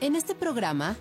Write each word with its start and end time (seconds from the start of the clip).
En 0.00 0.14
este 0.14 0.36
programa 0.36 0.96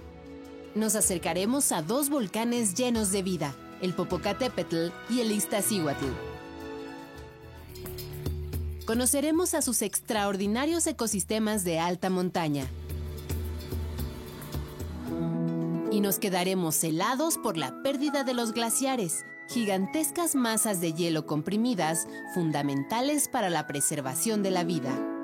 nos 0.73 0.95
acercaremos 0.95 1.71
a 1.71 1.83
dos 1.83 2.09
volcanes 2.09 2.73
llenos 2.73 3.11
de 3.11 3.21
vida, 3.21 3.53
el 3.79 3.93
Popocatépetl 3.93 4.87
y 5.11 5.19
el 5.21 5.31
Iztaccíhuatl. 5.31 6.05
Conoceremos 8.87 9.53
a 9.53 9.61
sus 9.61 9.83
extraordinarios 9.83 10.87
ecosistemas 10.87 11.63
de 11.63 11.77
alta 11.77 12.09
montaña. 12.09 12.65
Y 15.91 16.01
nos 16.01 16.17
quedaremos 16.17 16.83
helados 16.83 17.37
por 17.37 17.55
la 17.55 17.83
pérdida 17.83 18.23
de 18.23 18.33
los 18.33 18.51
glaciares, 18.51 19.25
gigantescas 19.47 20.33
masas 20.33 20.81
de 20.81 20.93
hielo 20.93 21.27
comprimidas 21.27 22.07
fundamentales 22.33 23.27
para 23.27 23.51
la 23.51 23.67
preservación 23.67 24.41
de 24.41 24.51
la 24.51 24.63
vida. 24.63 25.16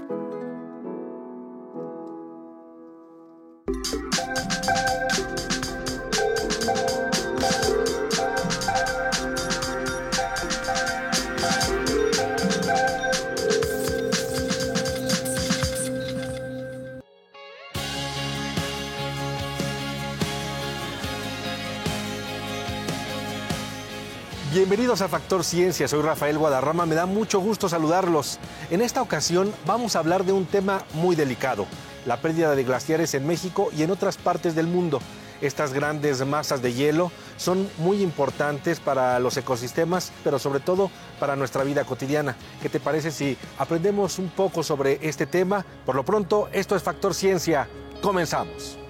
Bienvenidos 24.53 25.01
a 25.01 25.07
Factor 25.07 25.43
Ciencia, 25.43 25.87
soy 25.87 26.03
Rafael 26.03 26.37
Guadarrama, 26.37 26.85
me 26.85 26.93
da 26.93 27.07
mucho 27.07 27.39
gusto 27.39 27.67
saludarlos. 27.67 28.37
En 28.69 28.83
esta 28.83 29.01
ocasión 29.01 29.51
vamos 29.65 29.95
a 29.95 29.99
hablar 29.99 30.25
de 30.25 30.31
un 30.31 30.45
tema 30.45 30.83
muy 30.93 31.15
delicado, 31.15 31.65
la 32.05 32.17
pérdida 32.17 32.53
de 32.53 32.63
glaciares 32.63 33.15
en 33.15 33.25
México 33.25 33.71
y 33.75 33.81
en 33.81 33.89
otras 33.89 34.17
partes 34.17 34.53
del 34.53 34.67
mundo. 34.67 34.99
Estas 35.41 35.73
grandes 35.73 36.23
masas 36.23 36.61
de 36.61 36.71
hielo 36.71 37.11
son 37.35 37.67
muy 37.79 38.03
importantes 38.03 38.79
para 38.79 39.17
los 39.17 39.37
ecosistemas, 39.37 40.11
pero 40.23 40.37
sobre 40.37 40.59
todo 40.59 40.91
para 41.19 41.35
nuestra 41.35 41.63
vida 41.63 41.83
cotidiana. 41.83 42.35
¿Qué 42.61 42.69
te 42.69 42.79
parece 42.79 43.09
si 43.09 43.35
aprendemos 43.57 44.19
un 44.19 44.29
poco 44.29 44.61
sobre 44.61 44.99
este 45.01 45.25
tema? 45.25 45.65
Por 45.83 45.95
lo 45.95 46.05
pronto, 46.05 46.47
esto 46.53 46.75
es 46.75 46.83
Factor 46.83 47.15
Ciencia. 47.15 47.67
Comenzamos. 48.03 48.82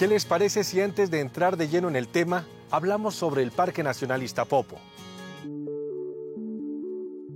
¿Qué 0.00 0.08
les 0.08 0.24
parece 0.24 0.64
si 0.64 0.80
antes 0.80 1.10
de 1.10 1.20
entrar 1.20 1.58
de 1.58 1.68
lleno 1.68 1.86
en 1.86 1.94
el 1.94 2.08
tema, 2.08 2.46
hablamos 2.70 3.14
sobre 3.14 3.42
el 3.42 3.50
Parque 3.50 3.82
Nacional 3.82 4.22
Iztapopo? 4.22 4.78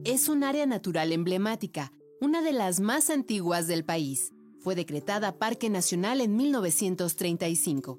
Es 0.02 0.30
un 0.30 0.42
área 0.42 0.64
natural 0.64 1.12
emblemática, 1.12 1.92
una 2.22 2.40
de 2.40 2.54
las 2.54 2.80
más 2.80 3.10
antiguas 3.10 3.66
del 3.66 3.84
país. 3.84 4.32
Fue 4.60 4.74
decretada 4.74 5.36
Parque 5.36 5.68
Nacional 5.68 6.22
en 6.22 6.36
1935. 6.36 7.98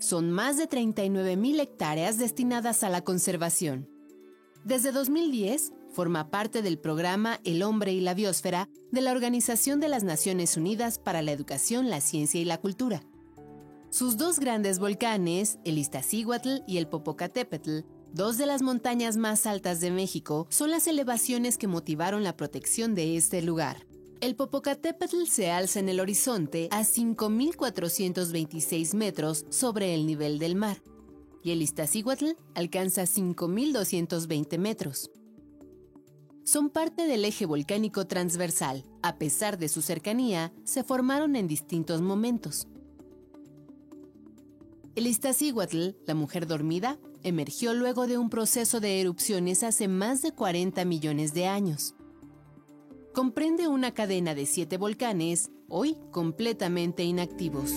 Son 0.00 0.32
más 0.32 0.56
de 0.56 0.68
39.000 0.68 1.60
hectáreas 1.60 2.18
destinadas 2.18 2.82
a 2.82 2.88
la 2.88 3.02
conservación. 3.02 3.88
Desde 4.64 4.90
2010, 4.90 5.72
forma 5.90 6.30
parte 6.30 6.62
del 6.62 6.78
programa 6.78 7.40
El 7.44 7.62
hombre 7.62 7.92
y 7.92 8.00
la 8.00 8.14
biosfera 8.14 8.68
de 8.90 9.00
la 9.00 9.12
Organización 9.12 9.80
de 9.80 9.88
las 9.88 10.04
Naciones 10.04 10.56
Unidas 10.56 10.98
para 10.98 11.22
la 11.22 11.32
Educación, 11.32 11.90
la 11.90 12.00
Ciencia 12.00 12.40
y 12.40 12.44
la 12.44 12.58
Cultura. 12.58 13.02
Sus 13.90 14.16
dos 14.16 14.38
grandes 14.38 14.78
volcanes, 14.78 15.58
el 15.64 15.76
Iztaccíhuatl 15.76 16.60
y 16.66 16.78
el 16.78 16.86
Popocatépetl, 16.86 17.80
dos 18.12 18.38
de 18.38 18.46
las 18.46 18.62
montañas 18.62 19.16
más 19.16 19.46
altas 19.46 19.80
de 19.80 19.90
México, 19.90 20.46
son 20.48 20.70
las 20.70 20.86
elevaciones 20.86 21.58
que 21.58 21.66
motivaron 21.66 22.22
la 22.22 22.36
protección 22.36 22.94
de 22.94 23.16
este 23.16 23.42
lugar. 23.42 23.84
El 24.20 24.36
Popocatépetl 24.36 25.24
se 25.26 25.50
alza 25.50 25.80
en 25.80 25.88
el 25.88 25.98
horizonte 25.98 26.68
a 26.70 26.82
5.426 26.82 28.94
metros 28.94 29.44
sobre 29.48 29.94
el 29.94 30.06
nivel 30.06 30.38
del 30.38 30.54
mar, 30.54 30.80
y 31.42 31.52
el 31.52 31.62
Iztaccíhuatl 31.62 32.32
alcanza 32.54 33.04
5.220 33.04 34.58
metros 34.58 35.10
son 36.44 36.70
parte 36.70 37.06
del 37.06 37.24
eje 37.24 37.46
volcánico 37.46 38.06
transversal. 38.06 38.84
A 39.02 39.16
pesar 39.16 39.58
de 39.58 39.68
su 39.68 39.82
cercanía, 39.82 40.52
se 40.64 40.82
formaron 40.82 41.36
en 41.36 41.46
distintos 41.46 42.00
momentos. 42.00 42.66
El 44.96 45.06
Iztaccíhuatl, 45.06 45.90
la 46.06 46.14
mujer 46.14 46.46
dormida, 46.46 46.98
emergió 47.22 47.74
luego 47.74 48.06
de 48.06 48.18
un 48.18 48.30
proceso 48.30 48.80
de 48.80 49.00
erupciones 49.00 49.62
hace 49.62 49.88
más 49.88 50.22
de 50.22 50.32
40 50.32 50.84
millones 50.84 51.32
de 51.34 51.46
años. 51.46 51.94
Comprende 53.14 53.68
una 53.68 53.92
cadena 53.92 54.34
de 54.34 54.46
siete 54.46 54.76
volcanes, 54.76 55.50
hoy 55.68 55.96
completamente 56.10 57.04
inactivos. 57.04 57.74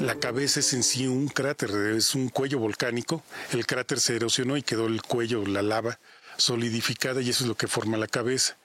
La 0.00 0.18
cabeza 0.18 0.60
es 0.60 0.72
en 0.74 0.82
sí 0.82 1.06
un 1.06 1.28
cráter, 1.28 1.70
es 1.96 2.14
un 2.14 2.28
cuello 2.28 2.58
volcánico. 2.58 3.22
El 3.52 3.64
cráter 3.64 4.00
se 4.00 4.16
erosionó 4.16 4.56
y 4.56 4.62
quedó 4.62 4.86
el 4.86 5.02
cuello, 5.02 5.46
la 5.46 5.62
lava, 5.62 6.00
solidificada 6.36 7.20
y 7.20 7.30
eso 7.30 7.44
es 7.44 7.48
lo 7.48 7.56
que 7.56 7.68
forma 7.68 7.96
la 7.96 8.06
cabeza. 8.06 8.56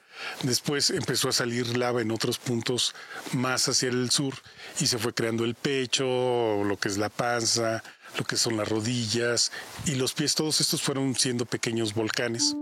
Después 0.42 0.90
empezó 0.90 1.28
a 1.28 1.32
salir 1.32 1.76
lava 1.76 2.02
en 2.02 2.10
otros 2.10 2.38
puntos 2.38 2.94
más 3.32 3.68
hacia 3.68 3.88
el 3.88 4.10
sur 4.10 4.34
y 4.78 4.86
se 4.86 4.98
fue 4.98 5.14
creando 5.14 5.44
el 5.44 5.54
pecho, 5.54 6.62
lo 6.64 6.76
que 6.78 6.88
es 6.88 6.98
la 6.98 7.08
panza, 7.08 7.82
lo 8.18 8.24
que 8.24 8.36
son 8.36 8.56
las 8.56 8.68
rodillas 8.68 9.52
y 9.86 9.94
los 9.94 10.12
pies, 10.12 10.34
todos 10.34 10.60
estos 10.60 10.82
fueron 10.82 11.14
siendo 11.14 11.46
pequeños 11.46 11.94
volcanes. 11.94 12.54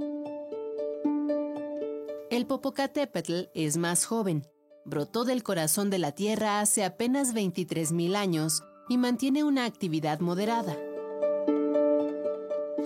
El 2.31 2.47
Popocatépetl 2.47 3.49
es 3.55 3.77
más 3.77 4.05
joven. 4.05 4.47
Brotó 4.85 5.25
del 5.25 5.43
corazón 5.43 5.91
de 5.91 5.99
la 5.99 6.13
Tierra 6.13 6.61
hace 6.61 6.85
apenas 6.85 7.35
23.000 7.35 8.17
años 8.17 8.63
y 8.89 8.97
mantiene 8.97 9.45
una 9.45 9.65
actividad 9.65 10.21
moderada. 10.21 10.77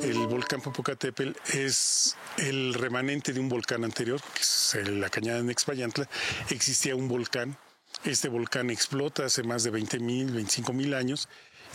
El 0.03 0.27
volcán 0.27 0.61
Popocatépetl 0.61 1.31
es 1.57 2.17
el 2.37 2.75
remanente 2.75 3.33
de 3.33 3.39
un 3.39 3.49
volcán 3.49 3.85
anterior, 3.85 4.21
que 4.35 4.41
es 4.41 4.77
la 4.89 5.09
cañada 5.09 5.39
en 5.39 5.49
Expayantla. 5.49 6.09
Existía 6.51 6.97
un 6.97 7.07
volcán. 7.07 7.57
Este 8.05 8.29
volcán 8.29 8.71
explota 8.71 9.27
hace 9.27 9.45
más 9.45 9.63
de 9.63 9.71
20 9.71 10.01
mil, 10.01 10.33
25 10.33 10.73
mil 10.73 10.95
años 10.95 11.29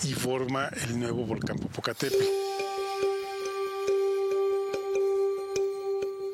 y 0.03 0.13
forma 0.13 0.67
el 0.67 0.99
nuevo 0.99 1.25
volcán 1.25 1.57
Popocatépetl. 1.57 2.25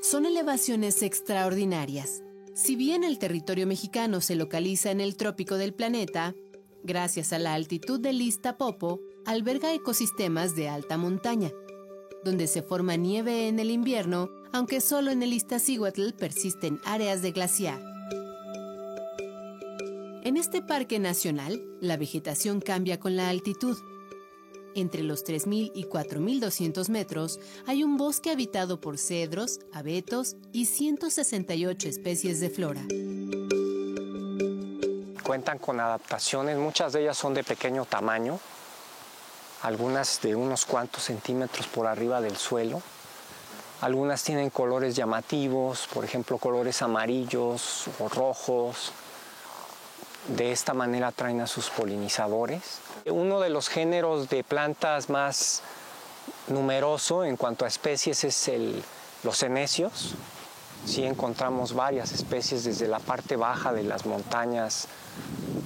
Son 0.01 0.25
elevaciones 0.25 1.03
extraordinarias. 1.03 2.23
Si 2.55 2.75
bien 2.75 3.03
el 3.03 3.19
territorio 3.19 3.67
mexicano 3.67 4.19
se 4.19 4.35
localiza 4.35 4.89
en 4.89 4.99
el 4.99 5.15
trópico 5.15 5.57
del 5.57 5.75
planeta, 5.75 6.33
gracias 6.83 7.33
a 7.33 7.39
la 7.39 7.53
altitud 7.53 7.99
del 7.99 8.21
Iztapopo, 8.21 8.99
alberga 9.25 9.73
ecosistemas 9.73 10.55
de 10.55 10.69
alta 10.69 10.97
montaña, 10.97 11.51
donde 12.23 12.47
se 12.47 12.61
forma 12.61 12.95
nieve 12.95 13.47
en 13.47 13.59
el 13.59 13.71
invierno, 13.71 14.29
aunque 14.51 14.81
solo 14.81 15.11
en 15.11 15.23
el 15.23 15.33
Iztaccíhuatl 15.33 16.11
persisten 16.11 16.79
áreas 16.85 17.21
de 17.21 17.31
glaciar. 17.31 17.81
En 20.23 20.37
este 20.37 20.61
parque 20.61 20.99
nacional, 20.99 21.61
la 21.81 21.97
vegetación 21.97 22.61
cambia 22.61 22.97
con 22.97 23.17
la 23.17 23.27
altitud. 23.27 23.77
Entre 24.73 25.03
los 25.03 25.25
3.000 25.25 25.71
y 25.75 25.83
4.200 25.83 26.89
metros 26.89 27.39
hay 27.67 27.83
un 27.83 27.97
bosque 27.97 28.31
habitado 28.31 28.79
por 28.79 28.97
cedros, 28.97 29.59
abetos 29.73 30.37
y 30.53 30.65
168 30.65 31.89
especies 31.89 32.39
de 32.39 32.49
flora. 32.49 32.83
Cuentan 35.23 35.59
con 35.59 35.79
adaptaciones, 35.79 36.57
muchas 36.57 36.93
de 36.93 37.01
ellas 37.01 37.17
son 37.17 37.33
de 37.33 37.43
pequeño 37.43 37.85
tamaño, 37.85 38.39
algunas 39.63 40.21
de 40.21 40.35
unos 40.35 40.65
cuantos 40.65 41.03
centímetros 41.03 41.67
por 41.67 41.87
arriba 41.87 42.21
del 42.21 42.37
suelo. 42.37 42.81
Algunas 43.81 44.23
tienen 44.23 44.49
colores 44.49 44.95
llamativos, 44.95 45.87
por 45.93 46.05
ejemplo 46.05 46.37
colores 46.37 46.81
amarillos 46.81 47.85
o 47.99 48.09
rojos. 48.09 48.91
De 50.27 50.51
esta 50.51 50.73
manera 50.73 51.07
atraen 51.07 51.41
a 51.41 51.47
sus 51.47 51.69
polinizadores. 51.69 52.79
Uno 53.05 53.39
de 53.39 53.49
los 53.49 53.67
géneros 53.67 54.29
de 54.29 54.43
plantas 54.43 55.09
más 55.09 55.63
numeroso 56.47 57.23
en 57.23 57.37
cuanto 57.37 57.65
a 57.65 57.67
especies 57.67 58.23
es 58.23 58.51
los 59.23 59.37
cenecios. 59.37 60.15
Sí 60.85 61.05
encontramos 61.05 61.73
varias 61.73 62.11
especies 62.11 62.65
desde 62.65 62.87
la 62.87 62.99
parte 62.99 63.37
baja 63.37 63.71
de 63.71 63.83
las 63.83 64.05
montañas, 64.05 64.87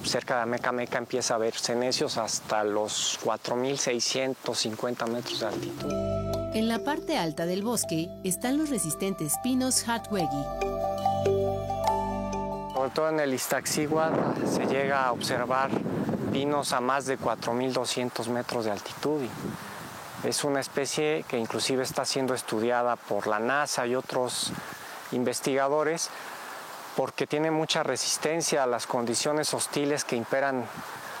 cerca 0.04 0.40
de 0.40 0.46
Meca 0.46 0.72
Meca 0.72 0.98
empieza 0.98 1.34
a 1.34 1.36
haber 1.36 1.54
cenecios 1.54 2.18
hasta 2.18 2.64
los 2.64 3.18
4.650 3.24 5.08
metros 5.08 5.40
de 5.40 5.46
altitud. 5.46 5.92
En 6.54 6.68
la 6.68 6.78
parte 6.78 7.18
alta 7.18 7.46
del 7.46 7.62
bosque 7.62 8.08
están 8.24 8.58
los 8.58 8.70
resistentes 8.70 9.34
pinos 9.42 9.86
Hartwegi. 9.88 10.44
Sobre 12.74 12.90
todo 12.94 13.08
en 13.10 13.20
el 13.20 13.34
Iztaccíhuatl 13.34 14.46
se 14.46 14.66
llega 14.66 15.06
a 15.06 15.12
observar 15.12 15.70
pinos 16.32 16.72
a 16.72 16.80
más 16.80 17.06
de 17.06 17.18
4.200 17.18 18.28
metros 18.28 18.64
de 18.64 18.70
altitud. 18.70 19.20
Es 20.24 20.42
una 20.44 20.60
especie 20.60 21.24
que 21.28 21.38
inclusive 21.38 21.82
está 21.82 22.04
siendo 22.04 22.34
estudiada 22.34 22.96
por 22.96 23.26
la 23.26 23.38
NASA 23.38 23.86
y 23.86 23.94
otros 23.94 24.52
investigadores 25.12 26.10
porque 26.98 27.28
tiene 27.28 27.52
mucha 27.52 27.84
resistencia 27.84 28.64
a 28.64 28.66
las 28.66 28.88
condiciones 28.88 29.54
hostiles 29.54 30.02
que 30.02 30.16
imperan 30.16 30.64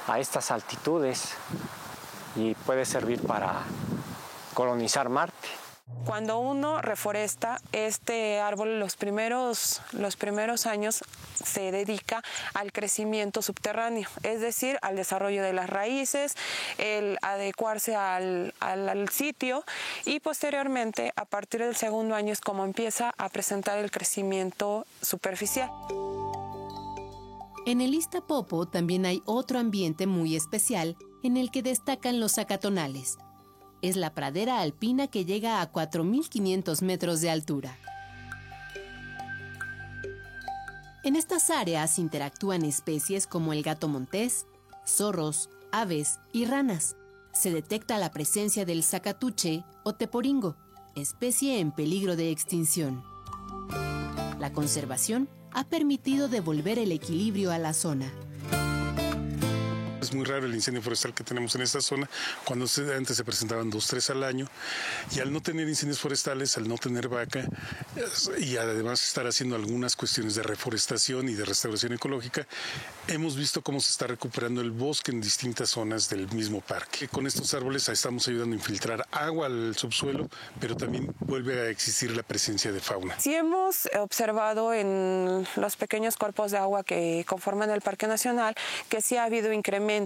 a 0.08 0.18
estas 0.18 0.50
altitudes 0.50 1.34
y 2.34 2.56
puede 2.56 2.84
servir 2.84 3.24
para 3.24 3.60
colonizar 4.54 5.08
Marte. 5.08 5.37
Cuando 6.08 6.38
uno 6.38 6.80
reforesta 6.80 7.60
este 7.72 8.40
árbol, 8.40 8.80
los 8.80 8.96
primeros, 8.96 9.82
los 9.92 10.16
primeros 10.16 10.64
años 10.64 11.04
se 11.34 11.70
dedica 11.70 12.22
al 12.54 12.72
crecimiento 12.72 13.42
subterráneo, 13.42 14.08
es 14.22 14.40
decir, 14.40 14.78
al 14.80 14.96
desarrollo 14.96 15.42
de 15.42 15.52
las 15.52 15.68
raíces, 15.68 16.34
el 16.78 17.18
adecuarse 17.20 17.94
al, 17.94 18.54
al, 18.58 19.10
sitio 19.10 19.64
y 20.06 20.20
posteriormente, 20.20 21.12
a 21.14 21.26
partir 21.26 21.60
del 21.60 21.76
segundo 21.76 22.14
año, 22.14 22.32
es 22.32 22.40
como 22.40 22.64
empieza 22.64 23.12
a 23.18 23.28
presentar 23.28 23.76
el 23.76 23.90
crecimiento 23.90 24.86
superficial. 25.02 25.70
En 27.66 27.82
el 27.82 27.92
Iztapopo 27.92 28.66
también 28.66 29.04
hay 29.04 29.20
otro 29.26 29.58
ambiente 29.58 30.06
muy 30.06 30.36
especial 30.36 30.96
en 31.22 31.36
el 31.36 31.50
que 31.50 31.62
destacan 31.62 32.18
los 32.18 32.38
acatonales, 32.38 33.18
es 33.82 33.96
la 33.96 34.14
pradera 34.14 34.60
alpina 34.60 35.06
que 35.06 35.24
llega 35.24 35.60
a 35.60 35.72
4.500 35.72 36.82
metros 36.82 37.20
de 37.20 37.30
altura. 37.30 37.76
En 41.04 41.16
estas 41.16 41.50
áreas 41.50 41.98
interactúan 41.98 42.64
especies 42.64 43.26
como 43.26 43.52
el 43.52 43.62
gato 43.62 43.88
montés, 43.88 44.46
zorros, 44.86 45.48
aves 45.72 46.18
y 46.32 46.44
ranas. 46.44 46.96
Se 47.32 47.52
detecta 47.52 47.98
la 47.98 48.10
presencia 48.10 48.64
del 48.64 48.82
zacatuche 48.82 49.64
o 49.84 49.94
teporingo, 49.94 50.56
especie 50.96 51.60
en 51.60 51.72
peligro 51.72 52.16
de 52.16 52.30
extinción. 52.30 53.02
La 54.38 54.52
conservación 54.52 55.28
ha 55.52 55.64
permitido 55.64 56.28
devolver 56.28 56.78
el 56.78 56.92
equilibrio 56.92 57.52
a 57.52 57.58
la 57.58 57.72
zona. 57.72 58.12
Es 60.08 60.14
muy 60.14 60.24
raro 60.24 60.46
el 60.46 60.54
incendio 60.54 60.80
forestal 60.80 61.12
que 61.12 61.22
tenemos 61.22 61.54
en 61.54 61.60
esta 61.60 61.82
zona, 61.82 62.08
cuando 62.42 62.64
antes 62.96 63.14
se 63.14 63.24
presentaban 63.24 63.68
dos, 63.68 63.86
tres 63.88 64.08
al 64.08 64.24
año, 64.24 64.48
y 65.14 65.20
al 65.20 65.30
no 65.30 65.42
tener 65.42 65.68
incendios 65.68 66.00
forestales, 66.00 66.56
al 66.56 66.66
no 66.66 66.78
tener 66.78 67.08
vaca, 67.08 67.44
y 68.38 68.56
además 68.56 69.04
estar 69.04 69.26
haciendo 69.26 69.54
algunas 69.54 69.96
cuestiones 69.96 70.34
de 70.34 70.44
reforestación 70.44 71.28
y 71.28 71.34
de 71.34 71.44
restauración 71.44 71.92
ecológica, 71.92 72.46
hemos 73.06 73.36
visto 73.36 73.60
cómo 73.60 73.80
se 73.80 73.90
está 73.90 74.06
recuperando 74.06 74.62
el 74.62 74.70
bosque 74.70 75.10
en 75.10 75.20
distintas 75.20 75.68
zonas 75.68 76.08
del 76.08 76.26
mismo 76.32 76.62
parque. 76.62 77.08
Con 77.08 77.26
estos 77.26 77.52
árboles 77.52 77.86
estamos 77.90 78.26
ayudando 78.28 78.54
a 78.54 78.58
infiltrar 78.58 79.06
agua 79.10 79.44
al 79.44 79.76
subsuelo, 79.76 80.30
pero 80.58 80.74
también 80.74 81.14
vuelve 81.20 81.60
a 81.60 81.68
existir 81.68 82.16
la 82.16 82.22
presencia 82.22 82.72
de 82.72 82.80
fauna. 82.80 83.20
Sí 83.20 83.34
hemos 83.34 83.86
observado 83.98 84.72
en 84.72 85.46
los 85.56 85.76
pequeños 85.76 86.16
cuerpos 86.16 86.52
de 86.52 86.56
agua 86.56 86.82
que 86.82 87.26
conforman 87.28 87.68
el 87.68 87.82
Parque 87.82 88.06
Nacional 88.06 88.54
que 88.88 89.02
sí 89.02 89.18
ha 89.18 89.24
habido 89.24 89.52
incremento 89.52 89.97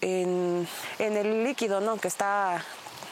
en, 0.00 0.66
el 0.98 1.44
líquido 1.44 1.80
¿no? 1.80 1.96
que 1.96 2.08
está 2.08 2.64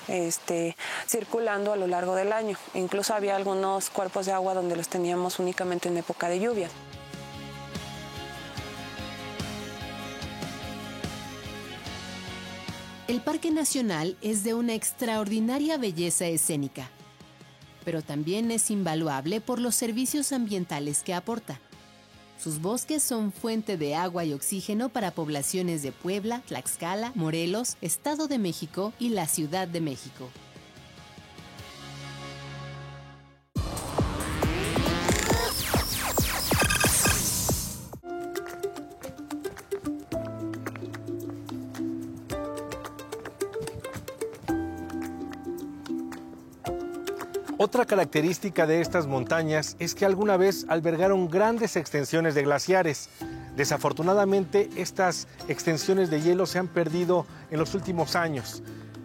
este, 0.08 0.76
circulando 1.06 1.72
a 1.72 1.76
lo 1.76 1.86
largo 1.86 2.14
del 2.14 2.32
año. 2.32 2.56
Incluso 2.74 3.14
había 3.14 3.36
algunos 3.36 3.90
cuerpos 3.90 4.26
de 4.26 4.32
agua 4.32 4.54
donde 4.54 4.76
los 4.76 4.88
teníamos 4.88 5.38
únicamente 5.38 5.88
en 5.88 5.96
época 5.96 6.28
de 6.28 6.40
lluvia. 6.40 6.68
El 13.08 13.22
Parque 13.22 13.50
Nacional 13.50 14.18
es 14.20 14.44
de 14.44 14.52
una 14.52 14.74
extraordinaria 14.74 15.78
belleza 15.78 16.26
escénica, 16.26 16.90
pero 17.82 18.02
también 18.02 18.50
es 18.50 18.70
invaluable 18.70 19.40
por 19.40 19.60
los 19.60 19.74
servicios 19.74 20.32
ambientales 20.32 21.02
que 21.02 21.14
aporta. 21.14 21.58
Sus 22.38 22.60
bosques 22.60 23.02
son 23.02 23.32
fuente 23.32 23.76
de 23.76 23.96
agua 23.96 24.24
y 24.24 24.32
oxígeno 24.32 24.90
para 24.90 25.10
poblaciones 25.10 25.82
de 25.82 25.90
Puebla, 25.90 26.40
Tlaxcala, 26.46 27.10
Morelos, 27.16 27.76
Estado 27.80 28.28
de 28.28 28.38
México 28.38 28.92
y 29.00 29.08
la 29.08 29.26
Ciudad 29.26 29.66
de 29.66 29.80
México. 29.80 30.30
Otra 47.68 47.84
característica 47.84 48.66
de 48.66 48.80
estas 48.80 49.06
montañas 49.06 49.76
es 49.78 49.94
que 49.94 50.06
alguna 50.06 50.38
vez 50.38 50.64
albergaron 50.70 51.28
grandes 51.28 51.76
extensiones 51.76 52.34
de 52.34 52.42
glaciares. 52.42 53.10
Desafortunadamente, 53.56 54.70
estas 54.74 55.28
extensiones 55.48 56.08
de 56.08 56.22
hielo 56.22 56.46
se 56.46 56.58
han 56.58 56.68
perdido 56.68 57.26
en 57.50 57.58
los 57.58 57.74
últimos 57.74 58.16
años. 58.16 58.62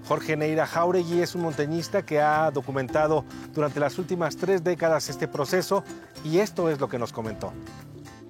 Jorge 0.07 0.37
Neira 0.37 0.65
Jauregui 0.65 1.19
es 1.19 1.35
un 1.35 1.41
montañista 1.41 2.05
que 2.05 2.21
ha 2.21 2.49
documentado 2.51 3.25
durante 3.53 3.81
las 3.81 3.97
últimas 3.99 4.37
tres 4.37 4.63
décadas 4.63 5.09
este 5.09 5.27
proceso 5.27 5.83
y 6.23 6.37
esto 6.37 6.69
es 6.69 6.79
lo 6.79 6.87
que 6.87 6.97
nos 6.97 7.11
comentó. 7.11 7.51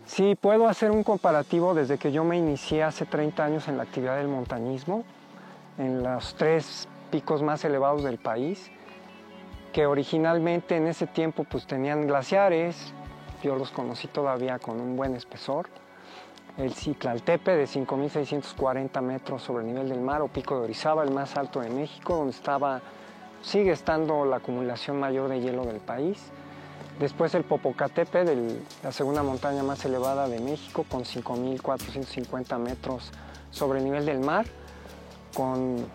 Sí, 0.08 0.34
puedo 0.34 0.68
hacer 0.68 0.90
un 0.90 1.04
comparativo 1.04 1.76
desde 1.76 2.00
que 2.00 2.12
yo 2.12 2.24
me 2.24 2.40
inicié 2.40 2.82
hace 2.82 3.06
30 3.06 3.46
años 3.46 3.68
en 3.68 3.78
la 3.78 3.84
actividad 3.84 4.18
del 4.18 4.30
montañismo, 4.30 5.04
en 5.78 6.02
los 6.02 6.34
tres 6.34 6.88
picos 7.12 7.44
más 7.44 7.64
elevados 7.66 8.04
del 8.04 8.18
país 8.18 8.72
que 9.74 9.88
originalmente 9.88 10.78
en 10.78 10.88
ese 10.88 11.08
tiempo 11.08 11.44
pues 11.44 11.66
tenían 11.66 12.08
glaciares, 12.08 12.94
yo 13.42 13.56
los 13.56 13.72
conocí 13.72 14.08
todavía 14.08 14.60
con 14.60 14.80
un 14.80 14.96
buen 14.96 15.16
espesor, 15.16 15.68
el 16.58 16.74
Citlaltepe 16.74 17.56
de 17.56 17.66
5.640 17.66 19.02
metros 19.02 19.42
sobre 19.42 19.64
el 19.64 19.74
nivel 19.74 19.90
del 19.90 20.00
mar 20.00 20.22
o 20.22 20.28
Pico 20.28 20.56
de 20.56 20.66
Orizaba, 20.66 21.04
el 21.04 21.12
más 21.12 21.36
alto 21.36 21.60
de 21.60 21.70
México, 21.72 22.16
donde 22.16 22.32
estaba 22.32 22.82
sigue 23.42 23.72
estando 23.72 24.24
la 24.26 24.38
acumulación 24.38 25.00
mayor 25.00 25.30
de 25.30 25.42
hielo 25.42 25.66
del 25.66 25.80
país. 25.80 26.20
Después 27.00 27.34
el 27.34 27.44
Popocatépetl, 27.44 28.30
la 28.84 28.92
segunda 28.92 29.24
montaña 29.24 29.64
más 29.64 29.84
elevada 29.84 30.28
de 30.28 30.40
México, 30.40 30.86
con 30.88 31.04
5.450 31.04 32.60
metros 32.60 33.12
sobre 33.50 33.80
el 33.80 33.86
nivel 33.86 34.06
del 34.06 34.20
mar, 34.20 34.46
con 35.36 35.88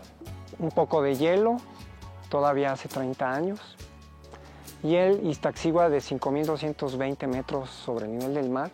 un 0.58 0.70
poco 0.75 1.00
de 1.00 1.14
hielo, 1.14 1.58
todavía 2.28 2.73
hace 2.73 2.88
30 2.88 3.32
años. 3.32 3.61
Y 4.82 4.94
el 4.94 5.26
Iztaccíhuatl 5.26 5.92
de 5.92 5.99
5.220 5.99 7.26
metros 7.26 7.70
sobre 7.70 8.06
el 8.06 8.12
nivel 8.12 8.35
del 8.35 8.49
mar, 8.49 8.70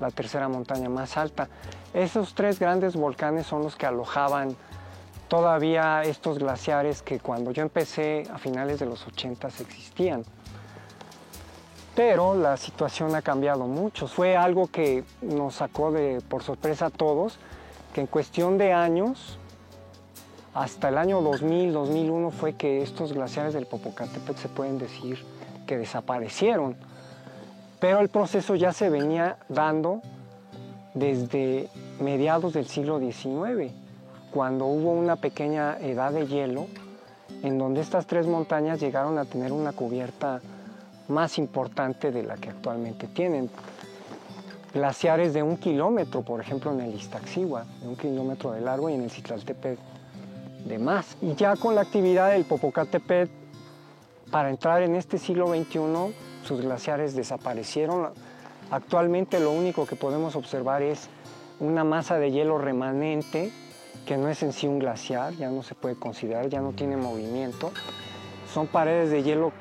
la 0.00 0.10
tercera 0.10 0.48
montaña 0.48 0.88
más 0.88 1.16
alta. 1.16 1.48
Esos 1.94 2.34
tres 2.34 2.58
grandes 2.58 2.94
volcanes 2.94 3.46
son 3.46 3.62
los 3.62 3.76
que 3.76 3.86
alojaban 3.86 4.56
todavía 5.28 6.02
estos 6.02 6.38
glaciares 6.38 7.02
que 7.02 7.18
cuando 7.18 7.50
yo 7.50 7.62
empecé 7.62 8.24
a 8.32 8.38
finales 8.38 8.78
de 8.78 8.86
los 8.86 9.06
80 9.06 9.48
existían. 9.48 10.24
Pero 11.94 12.34
la 12.34 12.58
situación 12.58 13.14
ha 13.14 13.22
cambiado 13.22 13.66
mucho. 13.66 14.06
Fue 14.06 14.36
algo 14.36 14.66
que 14.66 15.04
nos 15.22 15.54
sacó 15.54 15.90
de, 15.90 16.20
por 16.28 16.42
sorpresa 16.42 16.86
a 16.86 16.90
todos, 16.90 17.38
que 17.94 18.02
en 18.02 18.06
cuestión 18.06 18.58
de 18.58 18.74
años, 18.74 19.38
hasta 20.56 20.88
el 20.88 20.96
año 20.96 21.20
2000, 21.20 21.74
2001, 21.74 22.30
fue 22.30 22.54
que 22.54 22.82
estos 22.82 23.12
glaciares 23.12 23.52
del 23.52 23.66
Popocatépetl 23.66 24.38
se 24.38 24.48
pueden 24.48 24.78
decir 24.78 25.18
que 25.66 25.76
desaparecieron. 25.76 26.76
Pero 27.78 28.00
el 28.00 28.08
proceso 28.08 28.54
ya 28.54 28.72
se 28.72 28.88
venía 28.88 29.36
dando 29.50 30.00
desde 30.94 31.68
mediados 32.00 32.54
del 32.54 32.66
siglo 32.66 32.98
XIX, 32.98 33.70
cuando 34.30 34.64
hubo 34.64 34.92
una 34.92 35.16
pequeña 35.16 35.76
edad 35.78 36.12
de 36.12 36.26
hielo, 36.26 36.68
en 37.42 37.58
donde 37.58 37.82
estas 37.82 38.06
tres 38.06 38.26
montañas 38.26 38.80
llegaron 38.80 39.18
a 39.18 39.26
tener 39.26 39.52
una 39.52 39.72
cubierta 39.72 40.40
más 41.08 41.36
importante 41.36 42.10
de 42.10 42.22
la 42.22 42.36
que 42.36 42.48
actualmente 42.48 43.08
tienen. 43.08 43.50
Glaciares 44.72 45.34
de 45.34 45.42
un 45.42 45.58
kilómetro, 45.58 46.22
por 46.22 46.40
ejemplo, 46.40 46.72
en 46.72 46.80
el 46.80 46.94
Iztaccíhuatl, 46.94 47.68
de 47.82 47.88
un 47.88 47.96
kilómetro 47.96 48.52
de 48.52 48.62
largo, 48.62 48.88
y 48.88 48.94
en 48.94 49.02
el 49.02 49.10
Citlaltépetl 49.10 49.95
Y 51.22 51.34
ya 51.36 51.54
con 51.54 51.76
la 51.76 51.82
actividad 51.82 52.32
del 52.32 52.44
Popocatépetl, 52.44 53.30
para 54.32 54.50
entrar 54.50 54.82
en 54.82 54.96
este 54.96 55.16
siglo 55.18 55.46
XXI, 55.48 56.12
sus 56.44 56.60
glaciares 56.60 57.14
desaparecieron. 57.14 58.10
Actualmente 58.72 59.38
lo 59.38 59.52
único 59.52 59.86
que 59.86 59.94
podemos 59.94 60.34
observar 60.34 60.82
es 60.82 61.08
una 61.60 61.84
masa 61.84 62.18
de 62.18 62.32
hielo 62.32 62.58
remanente, 62.58 63.52
que 64.06 64.16
no 64.16 64.28
es 64.28 64.42
en 64.42 64.52
sí 64.52 64.66
un 64.66 64.80
glaciar, 64.80 65.34
ya 65.34 65.50
no 65.50 65.62
se 65.62 65.76
puede 65.76 65.94
considerar, 65.94 66.48
ya 66.48 66.60
no 66.60 66.72
tiene 66.72 66.96
movimiento. 66.96 67.70
Son 68.52 68.66
paredes 68.66 69.10
de 69.10 69.22
hielo 69.22 69.52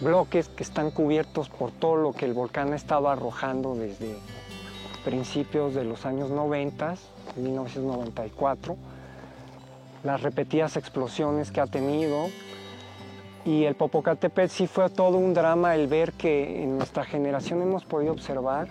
bloques 0.00 0.48
que 0.48 0.62
están 0.62 0.92
cubiertos 0.92 1.48
por 1.48 1.72
todo 1.72 1.96
lo 1.96 2.12
que 2.12 2.26
el 2.26 2.32
volcán 2.32 2.72
ha 2.72 2.76
estado 2.76 3.08
arrojando 3.08 3.74
desde 3.74 4.16
principios 5.04 5.74
de 5.74 5.84
los 5.84 6.06
años 6.06 6.30
90, 6.30 6.94
1994, 7.36 8.76
las 10.04 10.22
repetidas 10.22 10.76
explosiones 10.76 11.50
que 11.50 11.60
ha 11.60 11.66
tenido. 11.66 12.28
Y 13.44 13.64
el 13.64 13.74
Popocatépetl 13.74 14.50
sí 14.50 14.66
fue 14.66 14.90
todo 14.90 15.16
un 15.16 15.32
drama 15.32 15.74
el 15.74 15.86
ver 15.86 16.12
que 16.12 16.62
en 16.62 16.76
nuestra 16.76 17.04
generación 17.04 17.62
hemos 17.62 17.84
podido 17.84 18.12
observar 18.12 18.68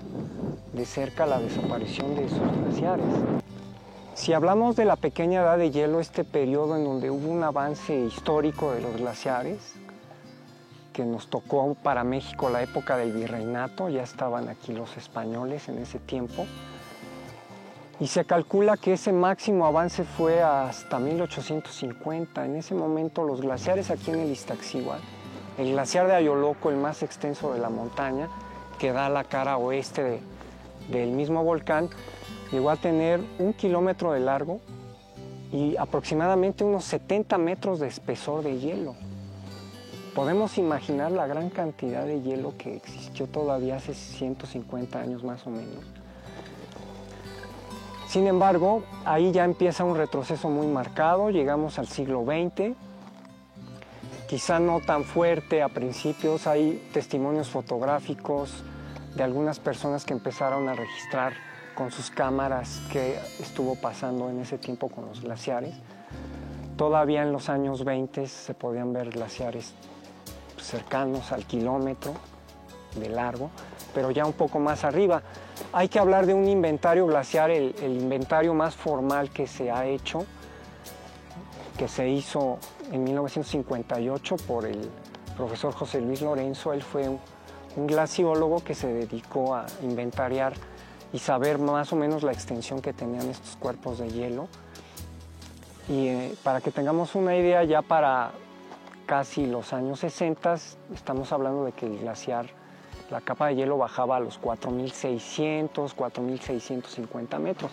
de 0.73 0.85
cerca 0.85 1.25
la 1.25 1.39
desaparición 1.39 2.15
de 2.15 2.25
esos 2.25 2.39
glaciares. 2.39 3.05
Si 4.13 4.33
hablamos 4.33 4.75
de 4.75 4.85
la 4.85 4.95
pequeña 4.95 5.41
edad 5.41 5.57
de 5.57 5.71
hielo, 5.71 5.99
este 5.99 6.23
periodo 6.23 6.75
en 6.75 6.83
donde 6.83 7.09
hubo 7.09 7.31
un 7.31 7.41
avance 7.43 7.97
histórico 7.97 8.73
de 8.73 8.81
los 8.81 8.97
glaciares, 8.97 9.75
que 10.93 11.05
nos 11.05 11.29
tocó 11.29 11.75
para 11.81 12.03
México 12.03 12.49
la 12.49 12.61
época 12.61 12.97
del 12.97 13.13
virreinato, 13.13 13.87
ya 13.87 14.03
estaban 14.03 14.49
aquí 14.49 14.73
los 14.73 14.97
españoles 14.97 15.69
en 15.69 15.77
ese 15.77 15.99
tiempo, 15.99 16.45
y 17.99 18.07
se 18.07 18.23
calcula 18.23 18.77
que 18.77 18.93
ese 18.93 19.11
máximo 19.11 19.65
avance 19.65 20.05
fue 20.05 20.41
hasta 20.41 20.99
1850. 20.99 22.45
En 22.45 22.55
ese 22.55 22.73
momento 22.73 23.23
los 23.23 23.41
glaciares 23.41 23.91
aquí 23.91 24.11
en 24.11 24.19
el 24.19 24.31
Iztaccíhuatl, 24.31 25.03
el 25.57 25.71
glaciar 25.71 26.07
de 26.07 26.15
Ayoloco, 26.15 26.69
el 26.69 26.77
más 26.77 27.03
extenso 27.03 27.53
de 27.53 27.59
la 27.59 27.69
montaña, 27.69 28.29
que 28.77 28.93
da 28.93 29.09
la 29.09 29.25
cara 29.25 29.57
oeste 29.57 30.21
del 30.89 31.11
mismo 31.11 31.43
volcán, 31.43 31.89
llegó 32.51 32.69
a 32.69 32.77
tener 32.77 33.21
un 33.37 33.51
kilómetro 33.53 34.13
de 34.13 34.21
largo 34.21 34.61
y 35.51 35.75
aproximadamente 35.75 36.63
unos 36.63 36.85
70 36.85 37.37
metros 37.37 37.79
de 37.79 37.87
espesor 37.87 38.43
de 38.43 38.59
hielo. 38.59 38.95
Podemos 40.15 40.57
imaginar 40.57 41.11
la 41.11 41.27
gran 41.27 41.49
cantidad 41.49 42.05
de 42.05 42.21
hielo 42.21 42.53
que 42.57 42.77
existió 42.77 43.27
todavía 43.27 43.75
hace 43.75 43.93
150 43.93 44.99
años 44.99 45.23
más 45.23 45.45
o 45.45 45.49
menos. 45.49 45.98
Sin 48.09 48.25
embargo, 48.25 48.81
ahí 49.05 49.31
ya 49.31 49.45
empieza 49.45 49.83
un 49.83 49.95
retroceso 49.95 50.49
muy 50.49 50.65
marcado, 50.65 51.29
llegamos 51.29 51.77
al 51.77 51.87
siglo 51.87 52.25
XX, 52.25 52.75
quizá 54.27 54.59
no 54.59 54.79
tan 54.79 55.03
fuerte 55.03 55.61
a 55.61 55.69
principios, 55.69 56.47
hay 56.47 56.89
testimonios 56.91 57.49
fotográficos 57.49 58.63
de 59.15 59.21
algunas 59.21 59.59
personas 59.59 60.05
que 60.05 60.13
empezaron 60.13 60.67
a 60.69 60.73
registrar 60.73 61.33
con 61.75 61.91
sus 61.91 62.09
cámaras 62.09 62.81
qué 62.91 63.19
estuvo 63.39 63.75
pasando 63.75 64.27
en 64.31 64.39
ese 64.39 64.57
tiempo 64.57 64.89
con 64.89 65.05
los 65.05 65.21
glaciares. 65.21 65.75
Todavía 66.77 67.21
en 67.21 67.31
los 67.31 67.47
años 67.47 67.85
20 67.85 68.25
se 68.25 68.55
podían 68.55 68.91
ver 68.91 69.11
glaciares 69.11 69.75
cercanos 70.59 71.31
al 71.31 71.45
kilómetro 71.45 72.13
de 72.99 73.07
largo, 73.07 73.51
pero 73.99 74.11
ya 74.11 74.25
un 74.25 74.31
poco 74.31 74.59
más 74.59 74.85
arriba. 74.85 75.21
Hay 75.73 75.89
que 75.89 75.99
hablar 75.99 76.25
de 76.25 76.33
un 76.33 76.47
inventario 76.47 77.05
glaciar, 77.05 77.51
el, 77.51 77.75
inventario 77.81 78.53
más 78.53 78.73
formal 78.73 79.29
que 79.29 79.45
se 79.45 79.71
ha 79.71 79.85
hecho, 79.85 80.25
que 81.77 81.89
se 81.89 82.07
hizo 82.07 82.59
en 82.93 83.03
1958 83.03 84.37
por 84.47 84.65
el 84.65 84.89
profesor 85.35 85.73
José 85.73 85.99
Luis 85.99 86.21
Lorenzo. 86.21 86.71
Él 86.71 86.81
fue 86.81 87.09
un, 87.09 87.19
glaciólogo 87.87 88.63
que 88.63 88.73
se 88.73 88.87
dedicó 88.87 89.53
a 89.53 89.65
inventariar 89.83 90.53
y 91.11 91.19
saber 91.19 91.59
más 91.59 91.91
o 91.91 91.97
menos 91.97 92.23
la 92.23 92.31
extensión 92.31 92.81
que 92.81 92.93
tenían 92.93 93.27
estos 93.27 93.57
cuerpos 93.57 93.99
de 93.99 94.09
hielo. 94.09 94.47
Y 95.89 96.07
eh, 96.07 96.35
para 96.41 96.61
que 96.61 96.71
tengamos 96.71 97.15
una 97.15 97.35
idea, 97.35 97.65
ya 97.65 97.81
para 97.81 98.31
casi 99.05 99.45
los 99.45 99.73
años 99.73 99.99
60, 99.99 100.55
estamos 100.93 101.33
hablando 101.33 101.65
de 101.65 101.73
que 101.73 101.85
el 101.85 101.99
glaciar, 101.99 102.58
la 103.11 103.21
capa 103.21 103.47
de 103.47 103.55
hielo 103.55 103.77
bajaba 103.77 104.17
a 104.17 104.19
los 104.19 104.39
4.600, 104.41 105.69
4.650 105.95 107.39
metros. 107.39 107.71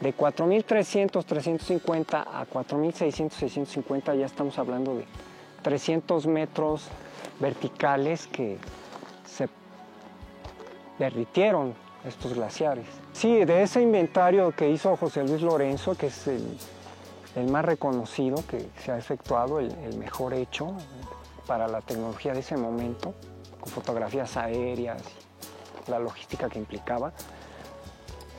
De 0.00 0.14
4.300, 0.14 1.24
350 1.24 2.22
a 2.22 2.46
4.600, 2.46 3.30
650 3.30 4.14
ya 4.14 4.26
estamos 4.26 4.58
hablando 4.58 4.96
de 4.96 5.04
300 5.62 6.26
metros 6.26 6.88
verticales 7.38 8.26
que 8.26 8.58
se 9.24 9.48
derritieron 10.98 11.74
estos 12.04 12.34
glaciares. 12.34 12.86
Sí, 13.12 13.44
de 13.44 13.62
ese 13.62 13.80
inventario 13.80 14.50
que 14.50 14.70
hizo 14.70 14.96
José 14.96 15.22
Luis 15.22 15.42
Lorenzo, 15.42 15.94
que 15.94 16.06
es 16.06 16.26
el 16.26 16.58
el 17.36 17.50
más 17.50 17.64
reconocido 17.64 18.44
que 18.46 18.68
se 18.84 18.92
ha 18.92 18.98
efectuado, 18.98 19.58
el, 19.58 19.96
mejor 19.96 20.34
hecho 20.34 20.74
para 21.46 21.66
la 21.66 21.80
tecnología 21.80 22.34
de 22.34 22.40
ese 22.40 22.56
momento, 22.56 23.14
con 23.62 23.72
fotografías 23.72 24.36
aéreas, 24.36 25.00
la 25.86 25.98
logística 25.98 26.50
que 26.50 26.58
implicaba. 26.58 27.12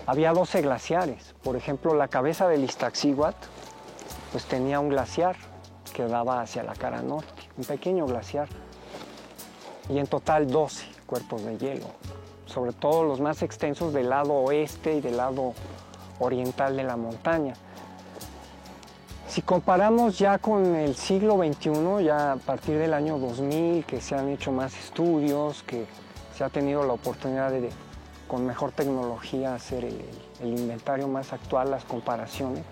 Había 0.06 0.34
12 0.34 0.62
glaciares, 0.62 1.34
por 1.42 1.56
ejemplo 1.56 1.96
la 1.96 2.10
cabeza 2.10 2.48
del 2.48 2.63
Iztaccíhuatl 2.63 3.48
pues 4.32 4.46
tenía 4.46 4.80
un 4.80 4.89
glaciar 4.89 5.36
que 5.94 6.06
daba 6.08 6.42
hacia 6.42 6.63
la 6.63 6.74
cara 6.74 7.01
norte, 7.01 7.44
un 7.56 7.63
pequeño 7.63 8.06
glaciar, 8.06 8.48
y 9.89 10.00
en 10.00 10.08
total 10.08 10.48
12 10.48 10.88
cuerpos 11.06 11.44
de 11.44 11.58
hielo, 11.58 11.86
sobre 12.46 12.74
todo 12.74 13.03
los 13.03 13.22
más 13.22 13.44
extensos 13.44 13.94
del 13.94 14.10
lado 14.10 14.34
oeste 14.34 14.96
y 14.96 15.01
del 15.01 15.18
lado 15.18 15.53
oriental 16.20 16.75
de 16.75 16.84
la 16.84 16.98
montaña. 16.98 17.53
Si 19.34 19.42
comparamos 19.42 20.20
ya 20.20 20.38
con 20.38 20.75
el 20.75 20.96
siglo 20.96 21.38
XXI, 21.38 22.04
ya 22.04 22.34
a 22.34 22.36
partir 22.36 22.78
del 22.78 22.94
año 22.94 23.18
2000, 23.18 23.84
que 23.84 24.00
se 24.00 24.13
han 24.13 24.30
hecho 24.30 24.52
más 24.52 24.78
estudios, 24.78 25.63
que 25.63 25.88
se 26.38 26.44
ha 26.44 26.50
tenido 26.50 26.86
la 26.86 26.94
oportunidad 26.94 27.50
de, 27.50 27.72
con 28.28 28.46
mejor 28.46 28.74
tecnología, 28.74 29.56
hacer 29.56 29.86
el, 29.86 30.48
inventario 30.48 31.08
más 31.08 31.34
actual, 31.34 31.72
las 31.72 31.84
comparaciones, 31.84 32.63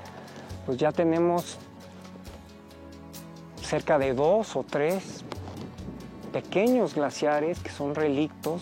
pues 0.67 0.77
ya 0.77 0.91
tenemos 0.91 1.57
cerca 3.63 3.97
de 3.97 4.13
dos 4.13 4.55
o 4.55 4.63
tres 4.63 5.25
pequeños 6.31 6.93
glaciares 6.93 7.59
que 7.59 7.71
son 7.71 7.95
relictos 7.95 8.61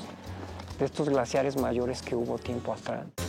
de 0.79 0.85
estos 0.85 1.09
glaciares 1.09 1.57
mayores 1.57 2.01
que 2.01 2.15
hubo 2.15 2.37
tiempo 2.37 2.71
atrás. 2.71 3.28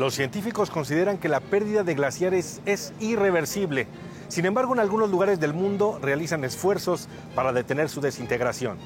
Los 0.00 0.14
científicos 0.14 0.70
consideran 0.70 1.18
que 1.18 1.28
la 1.28 1.40
pérdida 1.40 1.84
de 1.84 1.94
glaciares 1.94 2.62
es 2.64 2.94
irreversible. 3.00 3.86
Sin 4.28 4.46
embargo, 4.46 4.72
en 4.72 4.80
algunos 4.80 5.10
lugares 5.10 5.40
del 5.40 5.52
mundo 5.52 5.98
realizan 6.00 6.42
esfuerzos 6.42 7.06
para 7.34 7.52
detener 7.52 7.90
su 7.90 8.00
desintegración. 8.00 8.78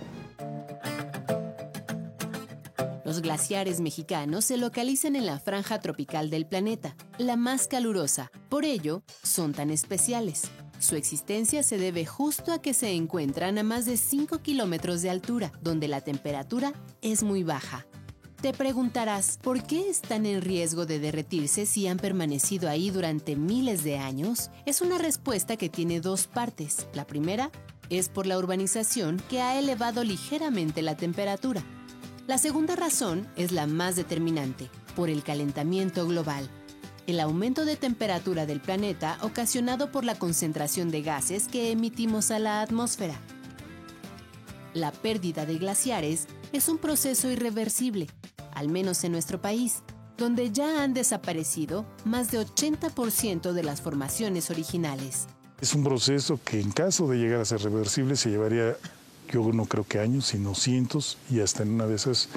Los 3.05 3.23
glaciares 3.23 3.81
mexicanos 3.81 4.45
se 4.47 4.57
localizan 4.57 5.15
en 5.15 5.27
la 5.27 5.39
franja 5.39 5.79
tropical 5.79 6.31
del 6.31 6.49
planeta, 6.49 6.97
la 7.17 7.37
más 7.37 7.69
calurosa. 7.69 8.33
Por 8.49 8.65
ello, 8.65 9.05
son 9.23 9.53
tan 9.53 9.71
especiales. 9.71 10.51
Su 10.81 10.97
existencia 10.97 11.63
se 11.63 11.79
debe 11.79 12.07
justo 12.07 12.53
a 12.53 12.61
que 12.61 12.75
se 12.75 12.91
encuentran 12.91 13.57
a 13.59 13.63
más 13.63 13.87
de 13.87 13.99
5 13.99 14.41
kilómetros 14.41 15.01
de 15.01 15.11
altura, 15.11 15.53
donde 15.63 15.87
la 15.87 16.01
temperatura 16.01 16.73
es 17.03 17.23
muy 17.23 17.45
baja. 17.45 17.87
Te 18.45 18.53
preguntarás, 18.53 19.39
¿por 19.41 19.63
qué 19.63 19.89
están 19.89 20.27
en 20.27 20.43
riesgo 20.43 20.85
de 20.85 20.99
derretirse 20.99 21.65
si 21.65 21.89
han 21.89 21.97
permanecido 21.97 22.69
ahí 22.69 22.91
durante 22.91 23.37
miles 23.37 23.85
de 23.85 23.97
años? 23.97 24.51
Es 24.67 24.83
una 24.83 24.99
respuesta 24.99 25.57
que 25.57 25.71
tiene 25.71 26.03
dos 26.03 26.27
partes. 26.27 26.87
La 26.93 27.07
primera 27.07 27.51
es 27.89 28.11
por 28.11 28.27
la 28.27 28.37
urbanización 28.37 29.17
que 29.31 29.41
ha 29.41 29.59
elevado 29.59 30.05
ligeramente 30.05 30.83
la 30.83 30.95
temperatura. 30.95 31.63
La 32.27 32.37
segunda 32.37 32.77
razón 32.77 33.27
es 33.37 33.51
la 33.51 33.67
más 33.67 33.97
determinante, 33.97 34.69
por 34.95 35.09
el 35.09 35.23
calentamiento 35.23 36.07
global. 36.07 36.51
El 37.07 37.21
aumento 37.21 37.65
de 37.65 37.77
temperatura 37.77 38.45
del 38.45 38.61
planeta 38.61 39.17
ocasionado 39.23 39.91
por 39.91 40.05
la 40.05 40.17
concentración 40.17 40.91
de 40.91 41.01
gases 41.01 41.49
que 41.49 41.71
emitimos 41.71 42.31
a 42.31 42.39
la 42.39 42.61
atmósfera. 42.61 43.19
La 44.75 44.93
pérdida 44.93 45.47
de 45.47 45.57
glaciares 45.57 46.27
es 46.55 46.69
un 46.69 46.79
proceso 46.79 47.31
irreversible, 47.31 48.07
al 48.55 48.69
menos 48.69 49.03
en 49.03 49.13
nuestro 49.13 49.41
país, 49.41 49.83
donde 50.17 50.53
ya 50.53 50.85
han 50.85 50.95
desaparecido 50.95 51.85
más 52.05 52.31
de 52.31 52.39
80% 52.39 53.53
de 53.53 53.63
las 53.65 53.81
formaciones 53.81 54.51
originales. 54.51 55.27
Es 55.61 55.75
un 55.75 55.83
proceso 55.83 56.39
que 56.45 56.61
en 56.61 56.71
caso 56.71 57.09
de 57.09 57.19
llegar 57.19 57.41
a 57.41 57.45
ser 57.45 57.63
reversible 57.63 58.15
se 58.15 58.31
llevaría 58.31 58.77
yo 59.33 59.53
no 59.53 59.65
creo 59.65 59.85
que 59.85 59.99
años, 59.99 60.27
sino 60.27 60.55
cientos 60.55 61.19
y 61.29 61.41
hasta 61.41 61.65
en 61.65 61.71
una 61.71 61.87
de 61.87 61.97
esas 61.97 62.29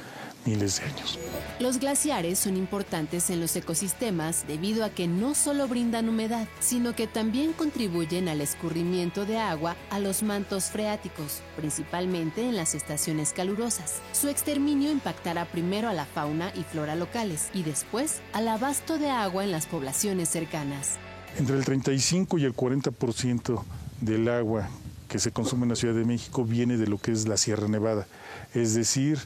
miles 0.47 0.79
de 0.79 0.85
años. 0.85 1.19
Los 1.59 1.79
glaciares 1.79 2.39
son 2.39 2.55
importantes 2.55 3.29
en 3.29 3.41
los 3.41 3.55
ecosistemas 3.55 4.45
debido 4.47 4.85
a 4.85 4.89
que 4.89 5.07
no 5.07 5.33
solo 5.33 5.67
brindan 5.67 6.07
humedad, 6.07 6.47
sino 6.59 6.95
que 6.95 7.07
también 7.07 7.53
contribuyen 7.53 8.29
al 8.29 8.41
escurrimiento 8.41 9.25
de 9.25 9.39
agua 9.39 9.75
a 9.89 9.99
los 9.99 10.23
mantos 10.23 10.65
freáticos, 10.65 11.41
principalmente 11.55 12.47
en 12.47 12.55
las 12.55 12.75
estaciones 12.75 13.33
calurosas. 13.33 14.01
Su 14.13 14.29
exterminio 14.29 14.91
impactará 14.91 15.45
primero 15.45 15.89
a 15.89 15.93
la 15.93 16.05
fauna 16.05 16.51
y 16.55 16.63
flora 16.63 16.95
locales 16.95 17.49
y 17.53 17.63
después 17.63 18.21
al 18.33 18.47
abasto 18.47 18.97
de 18.97 19.09
agua 19.09 19.43
en 19.43 19.51
las 19.51 19.65
poblaciones 19.65 20.29
cercanas. 20.29 20.97
Entre 21.37 21.57
el 21.57 21.65
35 21.65 22.37
y 22.37 22.45
el 22.45 22.55
40% 22.55 23.63
del 24.01 24.29
agua 24.29 24.69
que 25.07 25.19
se 25.19 25.31
consume 25.31 25.63
en 25.63 25.69
la 25.69 25.75
Ciudad 25.75 25.95
de 25.95 26.05
México 26.05 26.45
viene 26.45 26.77
de 26.77 26.87
lo 26.87 26.97
que 26.97 27.11
es 27.11 27.27
la 27.27 27.37
Sierra 27.37 27.67
Nevada, 27.67 28.07
es 28.53 28.73
decir, 28.73 29.19